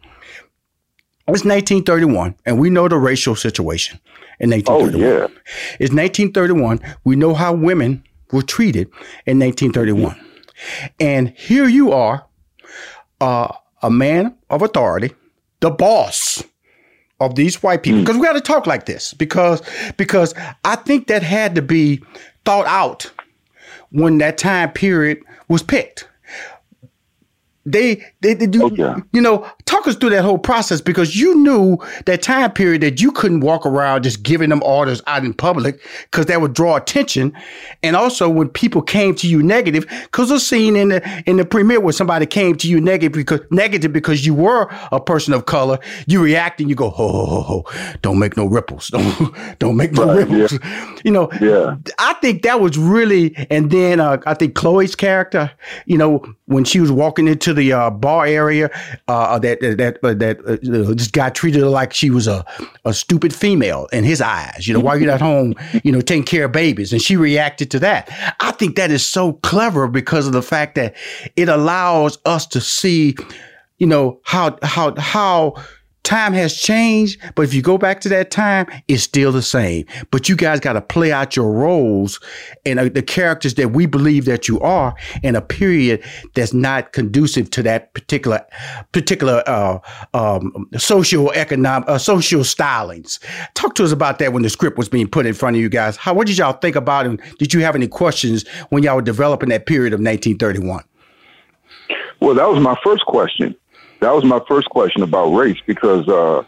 it's 1.34 1.46
1931 1.46 2.36
and 2.46 2.60
we 2.60 2.70
know 2.70 2.88
the 2.88 2.98
racial 2.98 3.36
situation 3.36 4.00
in 4.40 4.50
1931. 4.50 4.70
Oh 4.70 4.82
1931. 4.82 5.32
yeah. 5.32 5.42
It's 5.80 5.94
1931. 5.94 6.80
We 7.04 7.16
know 7.16 7.34
how 7.34 7.54
women 7.54 8.04
were 8.32 8.42
treated 8.44 8.88
in 9.26 9.40
1931, 9.40 10.16
and 11.00 11.30
here 11.30 11.68
you 11.68 11.92
are, 11.92 12.26
uh, 13.22 13.54
a 13.82 13.90
man 13.90 14.38
of 14.50 14.62
authority, 14.62 15.16
the 15.62 15.72
boss 15.72 16.44
of 17.20 17.36
these 17.36 17.62
white 17.62 17.84
people 17.84 18.00
because 18.00 18.16
we 18.18 18.24
got 18.24 18.34
to 18.34 18.42
talk 18.42 18.66
like 18.66 18.86
this 18.86 19.14
because 19.14 19.62
because 19.98 20.34
I 20.64 20.76
think 20.76 21.08
that 21.08 21.22
had 21.24 21.56
to 21.56 21.62
be 21.62 22.02
thought 22.46 22.66
out 22.66 23.12
when 23.92 24.20
that 24.20 24.38
time 24.38 24.72
period 24.72 25.20
was 25.48 25.64
picked. 25.64 26.08
They, 27.66 28.06
they, 28.22 28.34
they 28.34 28.48
do, 28.48 28.66
okay. 28.66 29.02
you 29.14 29.22
know, 29.22 29.50
talk 29.64 29.88
us 29.88 29.96
through 29.96 30.10
that 30.10 30.26
whole 30.26 30.38
process 30.38 30.82
because 30.82 31.16
you 31.16 31.38
knew 31.38 31.78
that 32.06 32.22
time 32.22 32.52
period 32.52 32.82
that 32.82 33.00
you 33.00 33.14
couldn't 33.14 33.40
walk 33.40 33.66
around 33.66 34.04
just 34.04 34.24
giving 34.24 34.50
them 34.50 34.62
orders 34.64 35.02
out 35.08 35.24
in 35.24 35.34
public 35.34 35.80
because 36.12 36.26
that 36.26 36.42
would 36.42 36.54
draw 36.54 36.76
attention. 36.76 37.32
And 37.82 37.96
also 37.96 38.30
when 38.30 38.50
people 38.50 38.82
came 38.82 39.16
to 39.16 39.28
you 39.28 39.42
negative, 39.42 39.86
because 40.04 40.28
the 40.28 40.40
scene 40.40 40.76
in 40.76 40.90
the 40.90 41.24
in 41.28 41.38
the 41.38 41.46
premiere 41.46 41.80
where 41.80 41.94
somebody 41.94 42.26
came 42.26 42.58
to 42.58 42.68
you 42.68 42.82
negative 42.82 43.14
because 43.14 43.40
negative 43.52 43.94
because 43.94 44.26
you 44.26 44.34
were 44.34 44.68
a 44.92 45.00
person 45.00 45.34
of 45.34 45.46
color, 45.46 45.80
you 46.06 46.22
react 46.22 46.60
and 46.60 46.70
you 46.70 46.76
go, 46.76 46.90
ho, 46.90 47.08
ho, 47.08 47.26
ho, 47.26 47.42
ho. 47.42 47.98
don't 48.02 48.20
make 48.20 48.36
no 48.36 48.48
ripples. 48.48 48.88
Don't 49.00 49.60
don't 49.60 49.78
make 49.78 49.94
no 49.94 50.08
right, 50.08 50.18
ripples. 50.18 50.52
Yeah. 50.52 50.96
You 51.06 51.12
know, 51.12 51.30
yeah. 51.40 51.78
I 52.00 52.16
think 52.16 52.42
that 52.42 52.60
was 52.60 52.78
really 52.78 53.34
and 53.50 53.72
then 53.72 54.02
uh, 54.02 54.18
I 54.26 54.34
think 54.34 54.56
Chloe's 54.56 54.96
character, 54.96 55.52
you 55.86 55.98
know, 55.98 56.26
when 56.48 56.66
she 56.66 56.82
was 56.82 56.92
walking 56.92 57.28
into 57.28 57.54
the 57.54 57.72
uh, 57.72 57.90
bar 57.90 58.09
area, 58.18 58.70
uh, 59.08 59.40
that 59.40 59.60
that 59.62 59.98
uh, 60.04 60.14
that 60.14 60.40
uh, 60.46 60.94
this 60.94 61.08
guy 61.08 61.30
treated 61.30 61.66
like 61.66 61.94
she 61.94 62.10
was 62.10 62.28
a, 62.28 62.46
a 62.86 62.94
stupid 62.94 63.34
female 63.34 63.88
in 63.92 64.04
his 64.04 64.22
eyes. 64.22 64.68
You 64.68 64.74
know, 64.74 64.80
while 64.80 65.00
you're 65.00 65.12
at 65.12 65.22
home, 65.22 65.56
you 65.84 65.92
know, 65.92 66.02
taking 66.02 66.24
care 66.24 66.46
of 66.46 66.52
babies, 66.52 66.92
and 66.94 67.02
she 67.02 67.16
reacted 67.16 67.72
to 67.72 67.80
that. 67.80 68.10
I 68.40 68.52
think 68.52 68.76
that 68.76 68.92
is 68.92 69.06
so 69.06 69.34
clever 69.34 69.88
because 69.88 70.28
of 70.28 70.34
the 70.34 70.42
fact 70.42 70.76
that 70.76 70.96
it 71.36 71.50
allows 71.50 72.18
us 72.26 72.46
to 72.48 72.62
see, 72.62 73.16
you 73.78 73.88
know, 73.88 74.20
how 74.24 74.58
how 74.64 74.96
how 74.98 75.56
Time 76.04 76.34
has 76.34 76.56
changed, 76.56 77.20
but 77.36 77.44
if 77.44 77.54
you 77.54 77.62
go 77.62 77.78
back 77.78 78.00
to 78.02 78.10
that 78.10 78.32
time, 78.32 78.68
it's 78.88 79.04
still 79.04 79.32
the 79.32 79.42
same. 79.42 79.86
But 80.12 80.30
you 80.30 80.36
guys 80.36 80.60
got 80.60 80.74
to 80.74 80.82
play 80.82 81.12
out 81.12 81.36
your 81.36 81.52
roles 81.52 82.20
and 82.66 82.80
uh, 82.80 82.90
the 82.90 83.04
characters 83.04 83.56
that 83.56 83.72
we 83.72 83.86
believe 83.86 84.26
that 84.26 84.48
you 84.48 84.60
are 84.62 84.96
in 85.24 85.36
a 85.36 85.42
period 85.42 86.04
that's 86.36 86.54
not 86.54 86.94
conducive 86.94 87.50
to 87.52 87.64
that 87.64 87.94
particular 87.94 88.46
particular 88.92 89.44
uh, 89.46 89.80
um, 90.14 90.68
social 90.78 91.32
economic 91.34 91.88
uh, 91.90 91.98
social 91.98 92.42
stylings. 92.42 93.20
Talk 93.54 93.76
to 93.76 93.84
us 93.84 93.92
about 93.92 94.20
that 94.20 94.34
when 94.34 94.42
the 94.42 94.50
script 94.50 94.78
was 94.78 94.90
being 94.90 95.08
put 95.08 95.26
in 95.26 95.34
front 95.34 95.58
of 95.58 95.62
you 95.62 95.70
guys. 95.70 95.98
How 95.98 96.14
what 96.14 96.28
did 96.28 96.38
y'all 96.38 96.54
think 96.54 96.76
about 96.76 97.06
it? 97.06 97.20
Did 97.38 97.54
you 97.54 97.62
have 97.62 97.76
any 97.76 97.88
questions 97.88 98.48
when 98.70 98.84
y'all 98.84 98.96
were 98.96 99.02
developing 99.02 99.50
that 99.50 99.66
period 99.66 99.94
of 99.94 100.00
1931? 100.00 100.84
Well, 102.22 102.36
that 102.36 102.50
was 102.50 102.60
my 102.60 102.78
first 102.84 103.06
question 103.06 103.56
that 104.00 104.14
was 104.14 104.24
my 104.24 104.42
first 104.48 104.70
question 104.70 105.04
about 105.04 105.28
race 105.30 105.58
because 105.66 106.08
uh, 106.08 106.44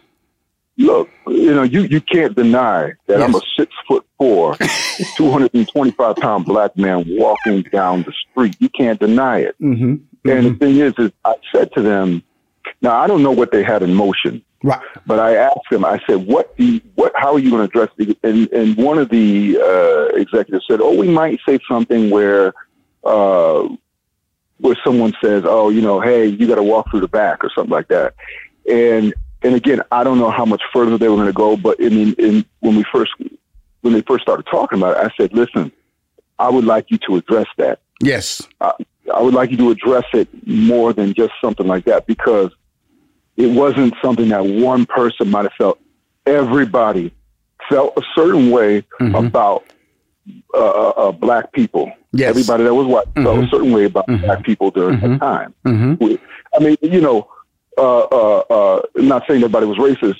look, 0.77 1.09
you 1.27 1.53
know, 1.53 1.63
you, 1.63 1.83
you 1.83 2.01
can't 2.01 2.35
deny 2.35 2.93
that 3.07 3.19
yes. 3.19 3.21
I'm 3.21 3.35
a 3.35 3.41
six 3.57 3.73
foot 3.87 4.05
four, 4.17 4.55
225 5.17 6.15
pound 6.15 6.45
black 6.45 6.75
man 6.77 7.05
walking 7.07 7.63
down 7.63 8.03
the 8.03 8.13
street. 8.13 8.55
You 8.59 8.69
can't 8.69 8.99
deny 8.99 9.39
it. 9.39 9.55
Mm-hmm. 9.61 9.93
Mm-hmm. 9.93 10.29
And 10.29 10.45
the 10.47 10.53
thing 10.55 10.77
is, 10.77 10.93
is 10.97 11.11
I 11.25 11.35
said 11.53 11.71
to 11.73 11.81
them, 11.81 12.23
now 12.81 12.99
I 12.99 13.07
don't 13.07 13.23
know 13.23 13.31
what 13.31 13.51
they 13.51 13.63
had 13.63 13.83
in 13.83 13.93
motion. 13.93 14.43
Right. 14.63 14.81
But 15.07 15.19
I 15.19 15.35
asked 15.35 15.69
them, 15.71 15.83
I 15.83 15.99
said, 16.07 16.27
what 16.27 16.53
you, 16.57 16.81
what, 16.93 17.11
how 17.15 17.33
are 17.33 17.39
you 17.39 17.49
going 17.49 17.67
to 17.67 17.69
address 17.69 17.89
it? 17.97 18.17
And, 18.21 18.47
and 18.51 18.77
one 18.77 18.99
of 18.99 19.09
the 19.09 19.57
uh, 19.57 20.15
executives 20.15 20.65
said, 20.69 20.81
oh, 20.81 20.95
we 20.95 21.07
might 21.07 21.39
say 21.47 21.57
something 21.67 22.11
where, 22.11 22.53
uh, 23.03 23.67
where 24.61 24.77
someone 24.83 25.13
says, 25.21 25.43
"Oh, 25.45 25.69
you 25.69 25.81
know, 25.81 25.99
hey, 25.99 26.27
you 26.27 26.47
got 26.47 26.55
to 26.55 26.63
walk 26.63 26.89
through 26.89 27.01
the 27.01 27.07
back" 27.07 27.43
or 27.43 27.49
something 27.53 27.71
like 27.71 27.89
that. 27.89 28.13
And 28.69 29.13
and 29.41 29.55
again, 29.55 29.81
I 29.91 30.03
don't 30.03 30.19
know 30.19 30.29
how 30.29 30.45
much 30.45 30.61
further 30.71 30.97
they 30.97 31.09
were 31.09 31.15
going 31.15 31.27
to 31.27 31.33
go, 31.33 31.57
but 31.57 31.79
in, 31.79 32.13
in 32.13 32.45
when 32.59 32.75
we 32.75 32.85
first 32.91 33.11
when 33.81 33.93
they 33.93 34.01
first 34.01 34.21
started 34.21 34.45
talking 34.45 34.77
about 34.77 34.97
it, 34.97 35.11
I 35.11 35.15
said, 35.17 35.33
"Listen, 35.33 35.71
I 36.39 36.49
would 36.49 36.65
like 36.65 36.91
you 36.91 36.99
to 37.07 37.17
address 37.17 37.47
that." 37.57 37.79
Yes, 38.01 38.47
I, 38.61 38.73
I 39.13 39.21
would 39.21 39.33
like 39.33 39.51
you 39.51 39.57
to 39.57 39.71
address 39.71 40.05
it 40.13 40.29
more 40.47 40.93
than 40.93 41.13
just 41.13 41.33
something 41.43 41.67
like 41.67 41.85
that 41.85 42.05
because 42.05 42.51
it 43.37 43.47
wasn't 43.47 43.95
something 44.01 44.29
that 44.29 44.45
one 44.45 44.85
person 44.85 45.29
might 45.29 45.43
have 45.43 45.53
felt. 45.57 45.79
Everybody 46.27 47.11
felt 47.67 47.97
a 47.97 48.01
certain 48.15 48.51
way 48.51 48.83
mm-hmm. 48.99 49.15
about 49.15 49.65
uh, 50.53 50.57
uh, 50.57 50.89
uh, 50.89 51.11
black 51.11 51.51
people. 51.51 51.91
Yes. 52.11 52.29
Everybody 52.29 52.63
that 52.65 52.73
was 52.73 52.87
white 52.87 53.07
mm-hmm. 53.07 53.23
felt 53.23 53.43
a 53.43 53.47
certain 53.49 53.71
way 53.71 53.85
about 53.85 54.07
mm-hmm. 54.07 54.23
black 54.23 54.43
people 54.43 54.69
during 54.71 54.99
mm-hmm. 54.99 55.13
that 55.13 55.19
time. 55.19 55.53
Mm-hmm. 55.65 56.15
I 56.55 56.59
mean, 56.59 56.77
you 56.81 57.01
know, 57.01 57.29
uh, 57.77 57.99
uh, 57.99 58.43
uh, 58.49 58.81
not 58.95 59.23
saying 59.27 59.43
everybody 59.43 59.65
was 59.65 59.77
racist, 59.77 60.19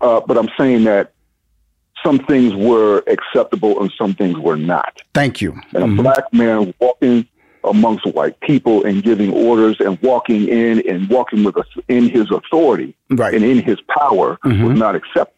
but 0.00 0.36
I'm 0.36 0.48
saying 0.58 0.84
that 0.84 1.12
some 2.04 2.18
things 2.18 2.54
were 2.54 3.02
acceptable 3.06 3.80
and 3.80 3.92
some 3.98 4.14
things 4.14 4.38
were 4.38 4.56
not. 4.56 5.00
Thank 5.14 5.40
you. 5.40 5.52
And 5.74 5.84
a 5.84 5.86
mm-hmm. 5.86 6.02
black 6.02 6.32
man 6.32 6.74
walking 6.80 7.26
amongst 7.64 8.06
white 8.06 8.40
people 8.40 8.84
and 8.84 9.02
giving 9.02 9.32
orders 9.32 9.76
and 9.80 10.00
walking 10.00 10.48
in 10.48 10.88
and 10.88 11.08
walking 11.10 11.44
with 11.44 11.56
us 11.56 11.66
in 11.88 12.08
his 12.08 12.30
authority 12.30 12.96
right. 13.10 13.34
and 13.34 13.44
in 13.44 13.58
his 13.58 13.78
power 13.82 14.38
was 14.44 14.52
mm-hmm. 14.52 14.74
not 14.74 14.94
acceptable. 14.94 15.34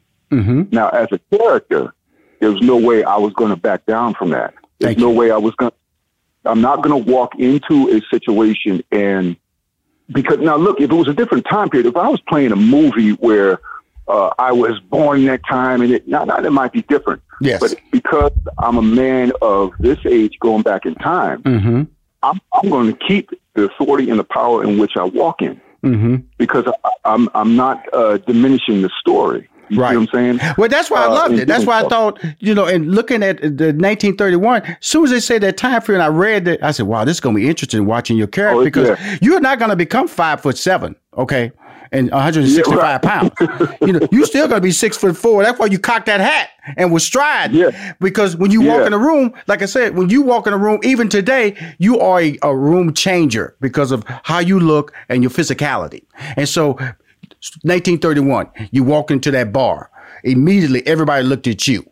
Now, 0.71 0.91
as 0.91 1.09
a 1.11 1.19
character, 1.37 1.93
there 2.41 2.51
was 2.51 2.61
no 2.63 2.77
way 2.77 3.05
I 3.05 3.17
was 3.17 3.33
going 3.35 3.51
to 3.51 3.57
back 3.57 3.87
down 3.87 4.15
from 4.15 4.31
that. 4.31 4.55
There's 4.79 4.91
Thank 4.91 4.99
no 4.99 5.13
you. 5.13 5.19
way 5.19 5.31
I 5.31 5.37
was 5.37 5.55
going. 5.55 5.73
I'm 6.45 6.61
not 6.61 6.83
going 6.83 7.05
to 7.05 7.11
walk 7.13 7.39
into 7.39 7.91
a 7.91 8.01
situation 8.11 8.83
and 8.91 9.37
because 10.13 10.39
now 10.39 10.57
look, 10.57 10.81
if 10.81 10.91
it 10.91 10.95
was 10.95 11.09
a 11.09 11.15
different 11.15 11.47
time 11.49 11.71
period, 11.71 11.87
if 11.87 11.97
I 11.97 12.09
was 12.09 12.21
playing 12.23 12.53
a 12.53 12.57
movie 12.57 13.11
where 13.13 13.61
uh, 14.09 14.31
I 14.39 14.53
was 14.53 14.81
born 14.81 15.21
in 15.21 15.27
that 15.27 15.43
time, 15.49 15.83
and 15.83 15.93
it 15.93 16.09
now, 16.09 16.25
now 16.25 16.39
it 16.39 16.51
might 16.51 16.73
be 16.73 16.83
different. 16.83 17.23
Yes. 17.41 17.61
But 17.61 17.77
because 17.91 18.33
I'm 18.59 18.77
a 18.77 18.83
man 18.83 19.33
of 19.41 19.73
this 19.79 19.99
age, 20.05 20.37
going 20.41 20.63
back 20.63 20.85
in 20.85 20.95
time, 20.97 21.43
mm-hmm. 21.43 21.83
I'm, 22.23 22.41
I'm 22.53 22.71
going 22.71 22.93
to 22.93 22.99
keep 23.07 23.31
the 23.55 23.65
authority 23.65 24.11
and 24.11 24.19
the 24.19 24.25
power 24.25 24.65
in 24.65 24.79
which 24.79 24.97
I 24.97 25.05
walk 25.05 25.43
in. 25.43 25.61
Mm-hmm. 25.83 26.17
Because 26.39 26.67
I, 26.85 26.91
I'm 27.05 27.29
I'm 27.35 27.57
not 27.57 27.83
uh, 27.95 28.19
diminishing 28.19 28.83
the 28.83 28.91
story. 29.01 29.49
You 29.71 29.81
right. 29.81 29.97
I'm 29.97 30.09
saying? 30.09 30.41
Well, 30.59 30.69
that's 30.69 30.91
why 30.91 31.03
I 31.03 31.07
uh, 31.07 31.11
loved 31.11 31.35
it. 31.39 31.47
That's 31.47 31.65
why 31.65 31.85
I 31.85 31.89
thought, 31.89 32.21
you 32.41 32.55
know, 32.55 32.67
and 32.67 32.93
looking 32.93 33.23
at 33.23 33.41
the 33.41 33.73
1931, 33.73 34.63
as 34.63 34.77
soon 34.81 35.05
as 35.05 35.11
they 35.11 35.21
said 35.21 35.43
that 35.43 35.57
time 35.57 35.81
frame, 35.81 36.01
I 36.01 36.09
read 36.09 36.45
that, 36.47 36.63
I 36.63 36.73
said, 36.73 36.87
wow, 36.87 37.05
this 37.05 37.19
is 37.19 37.21
going 37.21 37.37
to 37.37 37.41
be 37.41 37.49
interesting 37.49 37.87
watching 37.87 38.17
your 38.17 38.27
character 38.27 38.63
oh, 38.63 38.65
because 38.65 38.89
yeah. 38.89 39.19
you're 39.23 39.41
not 39.41 39.61
going 39.61 39.71
to 39.71 39.77
become 39.77 40.09
five 40.09 40.41
foot 40.41 40.59
seven, 40.59 40.97
okay? 41.17 41.53
And 41.93 42.11
165 42.11 42.73
yeah, 42.73 42.83
right. 42.83 43.03
pounds. 43.03 43.33
you 43.81 43.93
know, 43.93 44.07
you 44.13 44.25
still 44.25 44.47
gonna 44.47 44.61
be 44.61 44.71
six 44.71 44.97
foot 44.97 45.17
four. 45.17 45.43
That's 45.43 45.59
why 45.59 45.67
you 45.67 45.79
cocked 45.79 46.07
that 46.07 46.21
hat 46.21 46.51
and 46.77 46.93
was 46.93 47.05
stride. 47.05 47.53
Yeah. 47.53 47.95
Because 48.01 48.37
when 48.37 48.51
you 48.51 48.63
walk 48.63 48.87
in 48.87 48.93
a 48.93 48.99
room, 48.99 49.35
like 49.49 49.63
I 49.63 49.67
said, 49.67 49.97
when 49.97 50.09
you 50.09 50.23
walk 50.23 50.47
in 50.47 50.53
a 50.53 50.59
room, 50.59 50.79
even 50.85 51.09
today, 51.09 51.57
you 51.79 51.99
are 51.99 52.21
a, 52.21 52.39
a 52.43 52.57
room 52.57 52.95
changer 52.95 53.57
because 53.61 53.91
of 53.91 54.05
how 54.23 54.39
you 54.39 54.61
look 54.61 54.93
and 55.09 55.23
your 55.23 55.31
physicality. 55.31 56.05
And 56.37 56.49
so 56.49 56.79
1931, 57.63 58.51
you 58.71 58.85
walk 58.85 59.11
into 59.11 59.31
that 59.31 59.53
bar. 59.53 59.91
Immediately, 60.25 60.87
everybody 60.87 61.25
looked 61.25 61.47
at 61.47 61.67
you. 61.67 61.89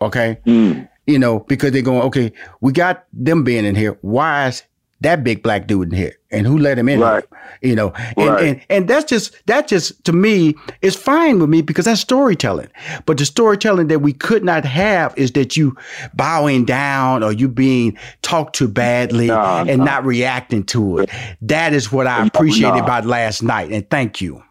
Okay. 0.00 0.38
Mm. 0.46 0.88
You 1.06 1.18
know, 1.18 1.40
because 1.40 1.72
they're 1.72 1.82
going, 1.82 2.02
okay, 2.02 2.32
we 2.60 2.72
got 2.72 3.04
them 3.12 3.42
being 3.42 3.64
in 3.64 3.74
here. 3.74 3.98
Why 4.02 4.48
is 4.48 4.62
that 5.02 5.22
big 5.24 5.42
black 5.42 5.66
dude 5.66 5.92
in 5.92 5.96
here? 5.96 6.16
And 6.30 6.46
who 6.46 6.58
let 6.58 6.78
him 6.78 6.88
in? 6.88 7.00
Right. 7.00 7.24
Here? 7.60 7.70
You 7.70 7.76
know, 7.76 7.92
and, 8.16 8.28
right. 8.28 8.44
and, 8.44 8.60
and 8.70 8.88
that's 8.88 9.04
just, 9.04 9.34
that 9.46 9.68
just, 9.68 10.02
to 10.04 10.12
me, 10.12 10.54
is 10.80 10.96
fine 10.96 11.38
with 11.38 11.48
me 11.50 11.62
because 11.62 11.84
that's 11.84 12.00
storytelling. 12.00 12.68
But 13.06 13.18
the 13.18 13.24
storytelling 13.24 13.88
that 13.88 14.00
we 14.00 14.12
could 14.12 14.42
not 14.42 14.64
have 14.64 15.16
is 15.16 15.32
that 15.32 15.56
you 15.56 15.76
bowing 16.14 16.64
down 16.64 17.22
or 17.22 17.32
you 17.32 17.48
being 17.48 17.96
talked 18.22 18.56
to 18.56 18.68
badly 18.68 19.30
and 19.30 19.78
no. 19.78 19.84
not 19.84 20.04
reacting 20.04 20.64
to 20.64 20.98
it. 20.98 21.10
That 21.42 21.72
is 21.72 21.92
what 21.92 22.06
I 22.06 22.26
appreciated 22.26 22.78
no. 22.78 22.84
about 22.84 23.04
last 23.04 23.42
night. 23.42 23.70
And 23.70 23.88
thank 23.90 24.20
you. 24.20 24.42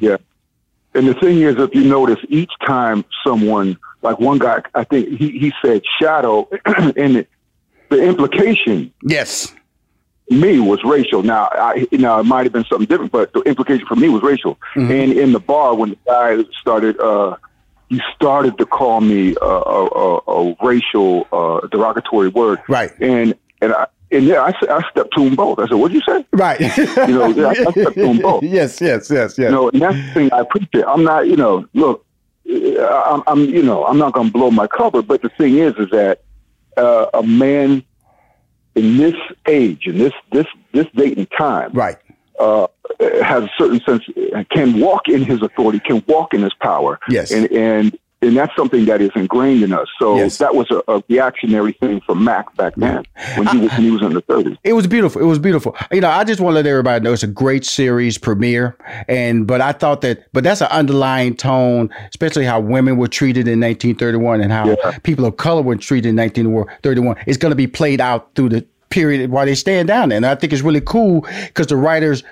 Yeah. 0.00 0.16
And 0.94 1.06
the 1.06 1.14
thing 1.14 1.40
is, 1.42 1.56
if 1.58 1.74
you 1.74 1.84
notice, 1.84 2.18
each 2.28 2.52
time 2.66 3.04
someone, 3.24 3.78
like 4.02 4.18
one 4.18 4.38
guy, 4.38 4.62
I 4.74 4.84
think 4.84 5.08
he, 5.08 5.38
he 5.38 5.52
said 5.62 5.82
shadow, 6.00 6.48
and 6.64 7.16
the, 7.16 7.26
the 7.90 8.02
implication, 8.02 8.92
yes, 9.02 9.54
me 10.30 10.60
was 10.60 10.82
racial. 10.84 11.22
Now, 11.22 11.48
I, 11.52 11.86
now 11.92 12.20
it 12.20 12.24
might 12.24 12.44
have 12.44 12.52
been 12.52 12.64
something 12.64 12.86
different, 12.86 13.12
but 13.12 13.32
the 13.32 13.40
implication 13.40 13.86
for 13.86 13.96
me 13.96 14.08
was 14.08 14.22
racial. 14.22 14.58
Mm-hmm. 14.74 14.90
And 14.90 15.12
in 15.12 15.32
the 15.32 15.40
bar, 15.40 15.74
when 15.74 15.90
the 15.90 15.98
guy 16.06 16.44
started, 16.60 16.98
uh, 17.00 17.36
he 17.88 18.00
started 18.14 18.58
to 18.58 18.66
call 18.66 19.00
me 19.00 19.34
a, 19.40 19.44
a, 19.44 20.18
a 20.28 20.56
racial, 20.62 21.26
uh, 21.32 21.66
derogatory 21.68 22.28
word, 22.28 22.60
right? 22.68 22.92
And 23.00 23.34
and 23.62 23.72
I, 23.72 23.86
and 24.10 24.24
yeah, 24.24 24.42
I, 24.42 24.52
I 24.70 24.82
stepped 24.90 25.14
to 25.16 25.24
them 25.24 25.34
both. 25.34 25.58
I 25.58 25.66
said, 25.66 25.74
"What'd 25.74 25.94
you 25.94 26.02
say?" 26.02 26.24
Right. 26.32 26.60
you 26.60 26.86
know, 27.08 27.28
yeah, 27.28 27.46
I, 27.46 27.50
I 27.50 27.54
stepped 27.72 27.94
to 27.94 28.06
them 28.06 28.18
both. 28.22 28.42
Yes, 28.42 28.80
yes, 28.80 29.10
yes, 29.10 29.38
yes. 29.38 29.38
You 29.38 29.50
know, 29.50 29.68
and 29.70 29.80
that's 29.80 29.96
the 29.96 30.14
thing 30.14 30.32
I 30.32 30.40
appreciate. 30.40 30.84
I'm 30.86 31.02
not, 31.02 31.26
you 31.26 31.36
know, 31.36 31.66
look, 31.72 32.04
I'm, 32.46 33.22
I'm 33.26 33.44
you 33.44 33.62
know, 33.62 33.84
I'm 33.86 33.98
not 33.98 34.12
going 34.12 34.28
to 34.28 34.32
blow 34.32 34.50
my 34.50 34.66
cover, 34.66 35.02
but 35.02 35.22
the 35.22 35.28
thing 35.30 35.58
is, 35.58 35.74
is 35.76 35.90
that 35.90 36.22
uh, 36.76 37.06
a 37.14 37.22
man 37.22 37.82
in 38.78 38.96
this 38.96 39.16
age, 39.46 39.86
in 39.86 39.98
this 39.98 40.12
this 40.30 40.46
this 40.72 40.86
date 40.94 41.18
and 41.18 41.28
time, 41.36 41.72
right, 41.72 41.98
uh, 42.38 42.68
has 43.00 43.44
a 43.44 43.50
certain 43.58 43.80
sense, 43.80 44.04
can 44.50 44.78
walk 44.78 45.08
in 45.08 45.24
his 45.24 45.42
authority, 45.42 45.80
can 45.80 46.02
walk 46.06 46.32
in 46.32 46.42
his 46.42 46.54
power, 46.54 47.00
yes, 47.08 47.32
and 47.32 47.50
and 47.52 47.98
and 48.20 48.36
that's 48.36 48.54
something 48.56 48.84
that 48.86 49.00
is 49.00 49.10
ingrained 49.14 49.62
in 49.62 49.72
us. 49.72 49.88
So 49.98 50.16
yes. 50.16 50.38
that 50.38 50.54
was 50.54 50.70
a, 50.70 50.82
a, 50.88 51.02
reactionary 51.08 51.72
thing 51.72 52.00
for 52.00 52.14
Mac 52.14 52.54
back 52.56 52.74
then 52.76 53.04
when 53.36 53.46
he 53.46 53.58
was 53.58 53.70
when 53.70 53.82
he 53.82 53.90
was 53.90 54.02
in 54.02 54.12
the 54.12 54.22
30s. 54.22 54.58
It 54.64 54.72
was 54.72 54.86
beautiful. 54.86 55.22
It 55.22 55.26
was 55.26 55.38
beautiful. 55.38 55.76
You 55.92 56.00
know, 56.00 56.10
I 56.10 56.24
just 56.24 56.40
want 56.40 56.52
to 56.52 56.56
let 56.56 56.66
everybody 56.66 57.02
know 57.04 57.12
it's 57.12 57.22
a 57.22 57.28
great 57.28 57.64
series 57.64 58.18
premiere, 58.18 58.76
and 59.08 59.46
but 59.46 59.60
I 59.60 59.72
thought 59.72 60.00
that, 60.02 60.26
but 60.32 60.44
that's 60.44 60.60
an 60.60 60.68
underlying 60.68 61.36
tone, 61.36 61.90
especially 62.08 62.44
how 62.44 62.60
women 62.60 62.96
were 62.96 63.08
treated 63.08 63.46
in 63.46 63.60
1931 63.60 64.40
and 64.40 64.52
how 64.52 64.68
yeah. 64.68 64.98
people 65.02 65.24
of 65.24 65.36
color 65.36 65.62
were 65.62 65.76
treated 65.76 66.08
in 66.08 66.16
1931. 66.16 67.16
It's 67.26 67.38
going 67.38 67.50
to 67.50 67.56
be 67.56 67.66
played 67.66 68.00
out 68.00 68.34
through 68.34 68.50
the 68.50 68.66
period 68.90 69.30
while 69.30 69.46
they 69.46 69.54
stand 69.54 69.88
down 69.88 70.08
there. 70.08 70.16
And 70.16 70.26
I 70.26 70.34
think 70.34 70.52
it's 70.52 70.62
really 70.62 70.80
cool 70.80 71.26
because 71.46 71.66
the 71.66 71.76
writers 71.76 72.22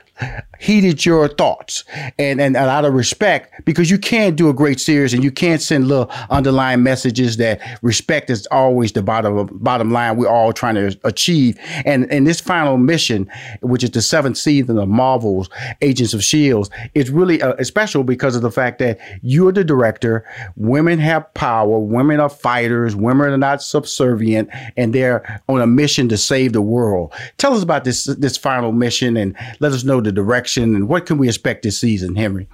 heeded 0.59 1.05
your 1.05 1.29
thoughts 1.29 1.85
and, 2.19 2.41
and 2.41 2.57
a 2.57 2.67
lot 2.67 2.85
of 2.85 2.95
respect 2.95 3.65
because 3.67 3.91
you 3.91 3.99
can't 3.99 4.37
do 4.37 4.49
a 4.49 4.55
great 4.55 4.81
series 4.81 5.13
and 5.13 5.23
you 5.23 5.31
can't 5.31 5.61
send 5.61 5.87
little 5.87 6.11
underlying 6.31 6.83
messages 6.83 7.37
that 7.37 7.61
respect 7.83 8.31
is 8.31 8.47
always 8.51 8.93
the 8.93 9.03
bottom 9.03 9.47
bottom 9.53 9.91
line 9.91 10.17
we're 10.17 10.29
all 10.29 10.53
trying 10.53 10.75
to 10.75 10.99
achieve. 11.05 11.59
And 11.85 12.11
and 12.11 12.27
this 12.27 12.41
final 12.41 12.79
mission 12.79 13.31
which 13.61 13.85
is 13.85 13.91
the 13.91 14.03
seventh 14.03 14.39
season 14.39 14.79
of 14.79 14.89
marvel's 14.89 15.51
agents 15.83 16.15
of 16.15 16.25
shields 16.25 16.71
it's 16.95 17.11
really 17.11 17.43
uh, 17.43 17.63
special 17.63 18.05
because 18.05 18.37
of 18.37 18.43
the 18.43 18.51
fact 18.51 18.79
that 18.79 18.99
you're 19.23 19.53
the 19.53 19.65
director 19.65 20.25
women 20.57 20.99
have 20.99 21.33
power 21.35 21.79
women 21.79 22.21
are 22.21 22.29
fighters 22.29 22.97
women 22.97 23.33
are 23.33 23.39
not 23.39 23.63
subservient 23.63 24.49
and 24.77 24.95
they're 24.95 25.43
on 25.49 25.61
a 25.61 25.67
mission 25.67 26.09
to 26.09 26.17
save 26.17 26.53
the 26.53 26.63
world. 26.63 27.13
Tell 27.39 27.55
us 27.55 27.63
about 27.63 27.85
this 27.85 28.05
this 28.05 28.37
final 28.37 28.73
mission 28.73 29.17
and 29.17 29.37
let 29.61 29.73
us 29.73 29.85
know 29.85 30.01
the 30.07 30.13
direction 30.13 30.75
and 30.75 30.89
what 30.89 31.05
can 31.07 31.19
we 31.19 31.29
expect 31.29 31.63
this 31.63 31.79
season, 31.79 32.17
Henry? 32.17 32.49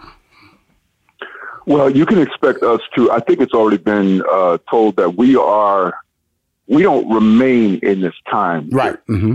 Well, 1.67 1.89
you 1.91 2.05
can 2.07 2.19
expect 2.19 2.63
us 2.63 2.81
to. 2.97 3.11
I 3.13 3.21
think 3.21 3.41
it's 3.41 3.53
already 3.53 3.77
been 3.79 4.23
uh, 4.31 4.59
told 4.69 4.97
that 4.97 5.17
we 5.17 5.37
are. 5.37 5.95
We 6.67 6.83
don't 6.83 7.13
remain 7.13 7.79
in 7.83 8.01
this 8.01 8.15
time. 8.29 8.69
Right. 8.71 8.95
Mm-hmm. 9.07 9.35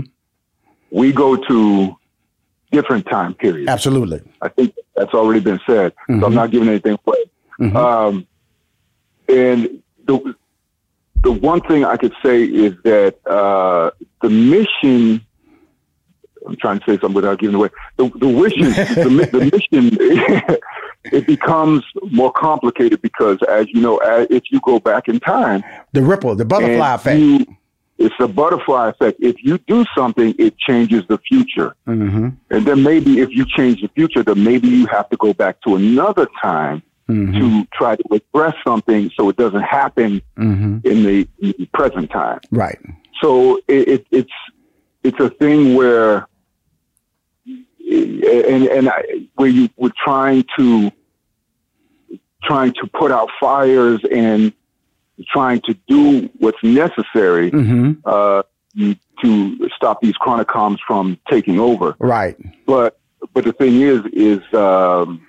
We 0.90 1.12
go 1.12 1.36
to 1.36 1.96
different 2.70 3.06
time 3.06 3.34
periods. 3.34 3.70
Absolutely. 3.70 4.20
I 4.42 4.48
think 4.48 4.74
that's 4.96 5.14
already 5.14 5.40
been 5.40 5.60
said. 5.66 5.92
Mm-hmm. 5.92 6.20
So 6.20 6.26
I'm 6.26 6.32
mm-hmm. 6.32 6.34
not 6.34 6.50
giving 6.50 6.68
anything 6.68 6.98
away. 7.06 7.24
Mm-hmm. 7.60 7.76
Um, 7.76 8.26
and 9.28 9.82
the 10.04 10.34
the 11.22 11.32
one 11.32 11.60
thing 11.62 11.84
I 11.84 11.96
could 11.96 12.14
say 12.22 12.44
is 12.44 12.74
that 12.84 13.16
uh, 13.26 13.90
the 14.22 14.30
mission 14.30 15.24
I'm 16.46 16.56
trying 16.56 16.80
to 16.80 16.84
say 16.86 16.98
something 17.00 17.14
without 17.14 17.38
giving 17.38 17.56
away. 17.56 17.70
The, 17.96 18.08
the 18.08 18.26
mission, 18.26 18.70
the, 18.70 19.28
the, 19.32 19.38
mission, 19.40 20.56
it 21.12 21.26
becomes 21.26 21.84
more 22.10 22.32
complicated 22.32 23.02
because, 23.02 23.38
as 23.48 23.66
you 23.68 23.80
know, 23.80 23.98
as, 23.98 24.26
if 24.30 24.44
you 24.50 24.60
go 24.60 24.78
back 24.78 25.08
in 25.08 25.20
time, 25.20 25.62
the 25.92 26.02
ripple, 26.02 26.34
the 26.34 26.44
butterfly 26.44 26.94
effect. 26.94 27.20
You, 27.20 27.46
it's 27.98 28.14
a 28.20 28.28
butterfly 28.28 28.90
effect. 28.90 29.18
If 29.20 29.36
you 29.42 29.58
do 29.58 29.84
something, 29.96 30.34
it 30.38 30.56
changes 30.56 31.04
the 31.08 31.18
future. 31.18 31.74
Mm-hmm. 31.86 32.28
And 32.50 32.66
then 32.66 32.82
maybe 32.84 33.18
if 33.18 33.30
you 33.30 33.44
change 33.44 33.82
the 33.82 33.88
future, 33.88 34.22
then 34.22 34.44
maybe 34.44 34.68
you 34.68 34.86
have 34.86 35.08
to 35.10 35.16
go 35.16 35.34
back 35.34 35.60
to 35.62 35.74
another 35.74 36.28
time 36.40 36.82
mm-hmm. 37.08 37.38
to 37.38 37.66
try 37.72 37.96
to 37.96 38.04
address 38.12 38.54
something 38.64 39.10
so 39.16 39.28
it 39.28 39.36
doesn't 39.36 39.62
happen 39.62 40.22
mm-hmm. 40.36 40.86
in, 40.86 41.02
the, 41.02 41.28
in, 41.40 41.54
the, 41.58 41.66
present 41.74 42.10
time. 42.10 42.40
Right. 42.52 42.78
So 43.20 43.56
it, 43.66 43.88
it, 43.88 44.06
it's 44.12 44.32
it's 45.08 45.20
a 45.20 45.30
thing 45.30 45.74
where 45.74 46.28
and 47.46 48.66
and 48.66 48.88
I, 48.88 49.02
where 49.36 49.48
you 49.48 49.70
were 49.76 49.92
trying 50.04 50.44
to 50.58 50.92
trying 52.44 52.74
to 52.74 52.86
put 52.86 53.10
out 53.10 53.30
fires 53.40 54.00
and 54.10 54.52
trying 55.32 55.60
to 55.62 55.74
do 55.88 56.30
what's 56.38 56.62
necessary 56.62 57.50
mm-hmm. 57.50 57.92
uh, 58.04 58.42
to 59.22 59.68
stop 59.74 60.00
these 60.00 60.14
chronicoms 60.14 60.78
from 60.86 61.18
taking 61.30 61.58
over. 61.58 61.96
Right. 61.98 62.36
But 62.66 62.98
but 63.32 63.44
the 63.44 63.52
thing 63.52 63.80
is 63.80 64.00
is 64.12 64.54
um, 64.54 65.26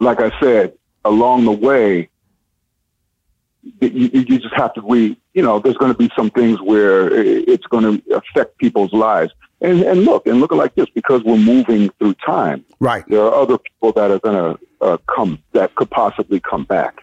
like 0.00 0.20
I 0.20 0.38
said, 0.40 0.74
along 1.04 1.44
the 1.44 1.52
way, 1.52 2.08
you, 3.80 4.10
you 4.12 4.38
just 4.38 4.54
have 4.54 4.74
to 4.74 4.80
we 4.80 5.16
you 5.38 5.44
know 5.44 5.60
there's 5.60 5.76
going 5.76 5.92
to 5.92 5.96
be 5.96 6.10
some 6.16 6.30
things 6.30 6.60
where 6.60 7.14
it's 7.14 7.66
going 7.68 7.84
to 7.84 8.16
affect 8.16 8.58
people's 8.58 8.92
lives. 8.92 9.32
And 9.60 9.82
and 9.82 10.04
look 10.04 10.26
and 10.26 10.38
look 10.40 10.52
like 10.52 10.74
this 10.76 10.88
because 10.94 11.24
we're 11.24 11.36
moving 11.36 11.90
through 11.98 12.14
time 12.24 12.64
right. 12.78 13.04
there 13.08 13.22
are 13.22 13.34
other 13.34 13.58
people 13.58 13.90
that 13.90 14.08
are 14.12 14.20
going 14.20 14.38
to 14.44 14.60
uh, 14.80 14.98
come 15.12 15.42
that 15.50 15.74
could 15.74 15.90
possibly 15.90 16.38
come 16.38 16.62
back 16.62 16.94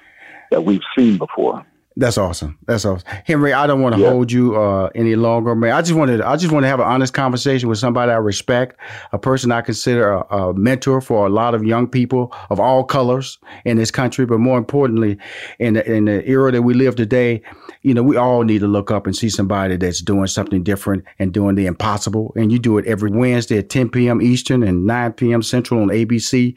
that 0.52 0.63
we've 0.63 0.88
seen 0.98 1.17
before 1.17 1.65
that's 1.97 2.17
awesome. 2.17 2.58
That's 2.65 2.84
awesome, 2.84 3.08
Henry. 3.25 3.53
I 3.53 3.65
don't 3.67 3.81
want 3.81 3.95
to 3.95 4.01
yeah. 4.01 4.10
hold 4.10 4.29
you 4.29 4.55
uh, 4.55 4.89
any 4.95 5.15
longer, 5.15 5.55
man. 5.55 5.71
I 5.71 5.81
just 5.81 5.93
wanted, 5.93 6.19
I 6.19 6.36
just 6.36 6.51
want 6.51 6.63
to 6.63 6.67
have 6.67 6.81
an 6.81 6.86
honest 6.86 7.13
conversation 7.13 7.69
with 7.69 7.77
somebody 7.77 8.12
I 8.12 8.15
respect, 8.15 8.77
a 9.13 9.17
person 9.17 9.49
I 9.51 9.62
consider 9.62 10.12
a, 10.12 10.36
a, 10.36 10.53
mentor 10.53 10.99
for 10.99 11.25
a 11.25 11.29
lot 11.29 11.55
of 11.55 11.63
young 11.63 11.88
people 11.88 12.34
of 12.49 12.60
all 12.60 12.84
colors 12.84 13.39
in 13.63 13.77
this 13.77 13.91
country. 13.91 14.25
But 14.25 14.39
more 14.39 14.58
importantly, 14.58 15.17
in 15.60 15.75
the, 15.75 15.89
in 15.89 16.05
the 16.05 16.27
era 16.29 16.51
that 16.51 16.63
we 16.63 16.73
live 16.73 16.97
today, 16.97 17.41
you 17.81 17.93
know, 17.93 18.03
we 18.03 18.17
all 18.17 18.43
need 18.43 18.60
to 18.60 18.67
look 18.67 18.91
up 18.91 19.05
and 19.05 19.15
see 19.15 19.29
somebody 19.29 19.77
that's 19.77 20.01
doing 20.01 20.27
something 20.27 20.63
different 20.63 21.05
and 21.19 21.34
doing 21.34 21.55
the 21.55 21.65
impossible. 21.65 22.34
And 22.36 22.51
you 22.51 22.60
do 22.60 22.77
it 22.77 22.86
every 22.88 23.12
Wednesday 23.12 23.60
at 23.60 23.69
10 23.69 23.89
p.m. 23.89 24.21
Eastern 24.21 24.63
and 24.63 24.86
9 24.86 25.13
p.m. 25.13 25.41
Central 25.41 25.81
on 25.81 25.88
ABC. 25.88 26.55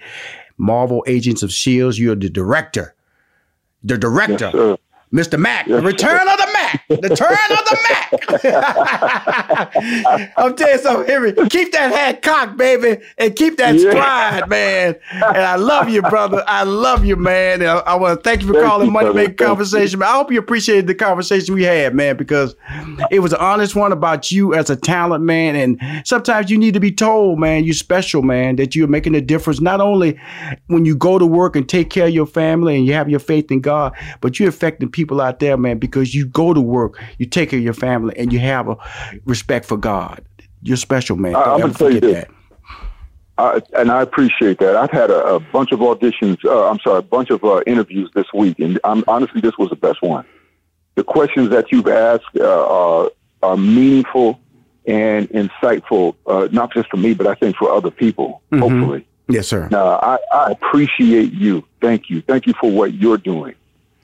Marvel 0.57 1.05
Agents 1.07 1.45
of 1.45 1.53
Shields. 1.53 2.01
You're 2.01 2.17
the 2.17 2.29
director. 2.29 2.97
The 3.85 3.97
director. 3.97 4.51
Yes, 4.53 4.79
Mr. 5.13 5.39
Mac, 5.39 5.67
the 5.67 5.81
return 5.81 6.29
of 6.29 6.37
the 6.37 6.49
Mac, 6.69 6.89
the 6.89 7.09
turn 7.15 7.37
of 7.51 7.65
the 7.69 7.79
Mac. 7.89 7.99
I'm 10.37 10.57
telling 10.57 10.75
you 10.75 10.79
something, 10.79 11.07
Henry. 11.07 11.33
Keep 11.49 11.73
that 11.73 11.93
head 11.93 12.23
cocked, 12.23 12.57
baby, 12.57 13.03
and 13.17 13.35
keep 13.35 13.57
that 13.59 13.75
yeah. 13.75 13.91
stride, 13.91 14.49
man. 14.49 14.97
And 15.11 15.39
I 15.39 15.57
love 15.57 15.89
you, 15.89 16.03
brother. 16.03 16.43
I 16.47 16.63
love 16.65 17.05
you, 17.05 17.17
man. 17.17 17.63
And 17.63 17.71
I, 17.71 17.79
I 17.79 17.95
want 17.97 18.19
to 18.19 18.23
thank 18.23 18.43
you 18.43 18.49
for 18.49 18.55
thank 18.55 18.67
calling 18.67 18.87
you, 18.87 18.93
Money 18.93 19.13
Making 19.13 19.37
Conversation. 19.37 20.03
I 20.03 20.13
hope 20.13 20.33
you 20.33 20.39
appreciated 20.39 20.87
the 20.87 20.95
conversation 20.95 21.55
we 21.55 21.65
had, 21.65 21.95
man, 21.95 22.17
because 22.17 22.55
it 23.11 23.21
was 23.21 23.33
an 23.33 23.41
honest 23.41 23.75
one 23.75 23.93
about 23.93 24.31
you 24.31 24.55
as 24.55 24.71
a 24.71 24.77
talent, 24.77 25.25
man. 25.25 25.57
And 25.57 26.07
sometimes 26.07 26.51
you 26.51 26.59
need 26.59 26.75
to 26.75 26.81
be 26.81 26.93
told, 26.93 27.39
man, 27.39 27.65
you're 27.65 27.75
special, 27.75 28.23
man, 28.23 28.57
that 28.57 28.75
you're 28.75 28.89
making 28.89 29.15
a 29.15 29.21
difference 29.21 29.61
not 29.61 29.81
only 29.81 30.19
when 30.67 30.85
you 30.85 30.97
go 30.97 31.19
to 31.19 31.27
work 31.27 31.57
and 31.57 31.69
take 31.69 31.91
care 31.91 32.07
of 32.07 32.15
your 32.15 32.27
family 32.27 32.77
and 32.77 32.87
you 32.87 32.93
have 32.93 33.09
your 33.09 33.21
faith 33.21 33.51
in 33.51 33.61
God, 33.61 33.95
but 34.21 34.39
you're 34.39 34.49
affecting 34.49 34.91
people 34.91 35.21
out 35.21 35.41
there, 35.41 35.57
man, 35.57 35.79
because 35.79 36.15
you 36.15 36.27
go 36.27 36.55
to 36.55 36.58
work, 36.61 37.03
you 37.19 37.27
take 37.27 37.51
care 37.51 37.59
of 37.59 37.65
your 37.65 37.75
family, 37.75 38.15
and 38.17 38.33
you 38.33 38.39
have 38.39 38.69
a 38.69 38.77
respect 39.25 39.67
for 39.67 39.77
God. 39.77 40.25
You're 40.63 40.77
special, 40.77 41.17
man. 41.17 41.33
Don't 41.33 41.49
I'm 41.49 41.61
ever 41.63 41.73
forget 41.75 42.03
that. 42.03 42.29
I, 43.39 43.63
and 43.77 43.93
I 43.93 44.03
appreciate 44.03 44.59
that. 44.59 44.77
I've 44.77 44.91
had 44.91 45.11
a, 45.11 45.37
a 45.37 45.41
bunch 45.41 45.71
of 45.71 45.79
auditions. 45.79 46.45
Uh, 46.45 46.69
I'm 46.69 46.81
sorry, 46.81 46.99
a 46.99 47.03
bunch 47.03 47.31
of 47.31 47.45
uh, 47.45 47.63
interviews 47.67 48.11
this 48.15 48.27
week, 48.35 48.59
and 48.59 48.81
I'm, 48.83 49.05
honestly, 49.07 49.41
this 49.41 49.57
was 49.57 49.71
the 49.71 49.77
best 49.77 50.03
one. 50.03 50.25
The 50.97 51.05
questions 51.05 51.51
that 51.51 51.71
you've 51.71 51.87
asked 51.87 52.25
uh, 52.37 52.67
are, 52.67 53.11
are 53.45 53.57
meaningful 53.57 54.41
and 54.87 55.29
insightful, 55.31 56.17
uh, 56.27 56.49
not 56.51 56.73
just 56.73 56.91
for 56.91 56.97
me, 56.97 57.15
but 57.15 57.29
I 57.29 57.35
think 57.35 57.57
for 57.57 57.71
other 57.71 57.93
people. 57.93 58.43
Mm-hmm. 58.51 58.63
Hopefully, 58.63 59.07
yes, 59.29 59.47
sir. 59.47 59.69
Now, 59.71 60.01
I, 60.03 60.19
I 60.33 60.51
appreciate 60.51 61.33
you. 61.33 61.65
Thank 61.81 62.11
you. 62.11 62.23
Thank 62.23 62.47
you 62.49 62.55
for 62.61 62.71
what 62.73 62.95
you're 62.95 63.19
doing 63.19 63.55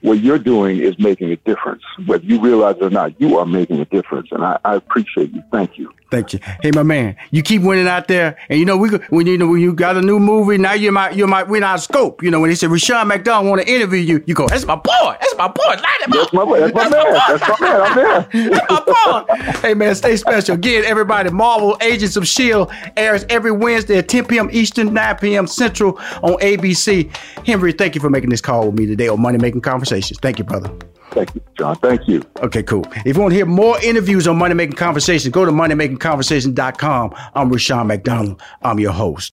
what 0.05 0.19
you're 0.19 0.39
doing 0.39 0.79
is 0.79 0.97
making 0.99 1.31
a 1.31 1.35
difference. 1.37 1.81
Whether 2.05 2.25
you 2.25 2.39
realize 2.39 2.75
it 2.77 2.83
or 2.83 2.89
not, 2.89 3.19
you 3.19 3.37
are 3.39 3.45
making 3.45 3.79
a 3.79 3.85
difference. 3.85 4.27
And 4.31 4.45
I, 4.45 4.59
I 4.63 4.75
appreciate 4.75 5.33
you. 5.33 5.43
Thank 5.51 5.77
you. 5.77 5.91
Thank 6.11 6.33
you. 6.33 6.39
Hey, 6.61 6.71
my 6.73 6.83
man, 6.83 7.15
you 7.31 7.41
keep 7.41 7.63
winning 7.63 7.87
out 7.87 8.07
there, 8.07 8.37
and 8.47 8.59
you 8.59 8.65
know 8.65 8.77
we 8.77 8.89
when 9.09 9.25
you 9.25 9.37
know 9.37 9.47
when 9.47 9.59
you 9.59 9.73
got 9.73 9.97
a 9.97 10.01
new 10.01 10.19
movie 10.19 10.57
now 10.57 10.73
you 10.73 10.91
might 10.91 11.15
you 11.15 11.25
might 11.25 11.47
win 11.47 11.63
our 11.63 11.79
scope. 11.79 12.21
You 12.21 12.29
know 12.29 12.39
when 12.39 12.49
they 12.49 12.55
said 12.55 12.69
Rushion 12.69 13.07
McDonald 13.07 13.49
want 13.49 13.63
to 13.63 13.67
interview 13.67 13.99
you, 13.99 14.23
you 14.27 14.35
go, 14.35 14.47
"That's 14.47 14.65
my 14.65 14.75
boy. 14.75 15.17
That's 15.19 15.35
my 15.35 15.47
boy. 15.47 15.61
Light 15.65 16.01
him 16.03 16.11
That's 16.11 16.31
my 16.31 16.45
boy. 16.45 16.59
That's, 16.59 16.73
that's 16.73 16.91
my, 16.91 17.03
man. 17.03 17.23
That's 17.27 17.49
my 17.49 17.67
man. 17.67 17.81
I'm 17.81 17.95
there. 17.95 18.49
That's 18.49 18.69
my 18.69 19.25
boy. 19.25 19.59
hey 19.61 19.73
man, 19.73 19.95
stay 19.95 20.15
special. 20.15 20.55
Again, 20.55 20.85
everybody, 20.85 21.31
Marvel 21.31 21.75
Agents 21.81 22.15
of 22.15 22.27
Shield 22.27 22.71
airs 22.95 23.25
every 23.29 23.51
Wednesday 23.51 23.97
at 23.97 24.07
10 24.07 24.25
p.m. 24.25 24.49
Eastern, 24.51 24.93
9 24.93 25.17
p.m. 25.17 25.47
Central 25.47 25.97
on 26.21 26.37
ABC. 26.39 27.13
Henry, 27.45 27.73
thank 27.73 27.95
you 27.95 28.01
for 28.01 28.09
making 28.09 28.29
this 28.29 28.41
call 28.41 28.67
with 28.67 28.79
me 28.79 28.85
today 28.85 29.07
on 29.07 29.19
Money 29.19 29.39
Making 29.39 29.61
Conversations. 29.95 30.19
Thank 30.19 30.39
you, 30.39 30.45
brother. 30.45 30.69
Thank 31.11 31.33
you, 31.35 31.41
John. 31.57 31.77
Thank 31.77 32.07
you. 32.07 32.21
Okay, 32.41 32.61
cool. 32.63 32.85
If 33.05 33.15
you 33.15 33.21
want 33.21 33.31
to 33.31 33.35
hear 33.35 33.45
more 33.45 33.79
interviews 33.81 34.27
on 34.27 34.37
Money 34.37 34.53
Making 34.53 34.75
Conversations, 34.75 35.31
go 35.31 35.45
to 35.45 35.51
moneymakingconversation.com. 35.51 37.15
I'm 37.33 37.49
Rushion 37.49 37.87
McDonald. 37.87 38.41
I'm 38.63 38.79
your 38.79 38.91
host. 38.91 39.33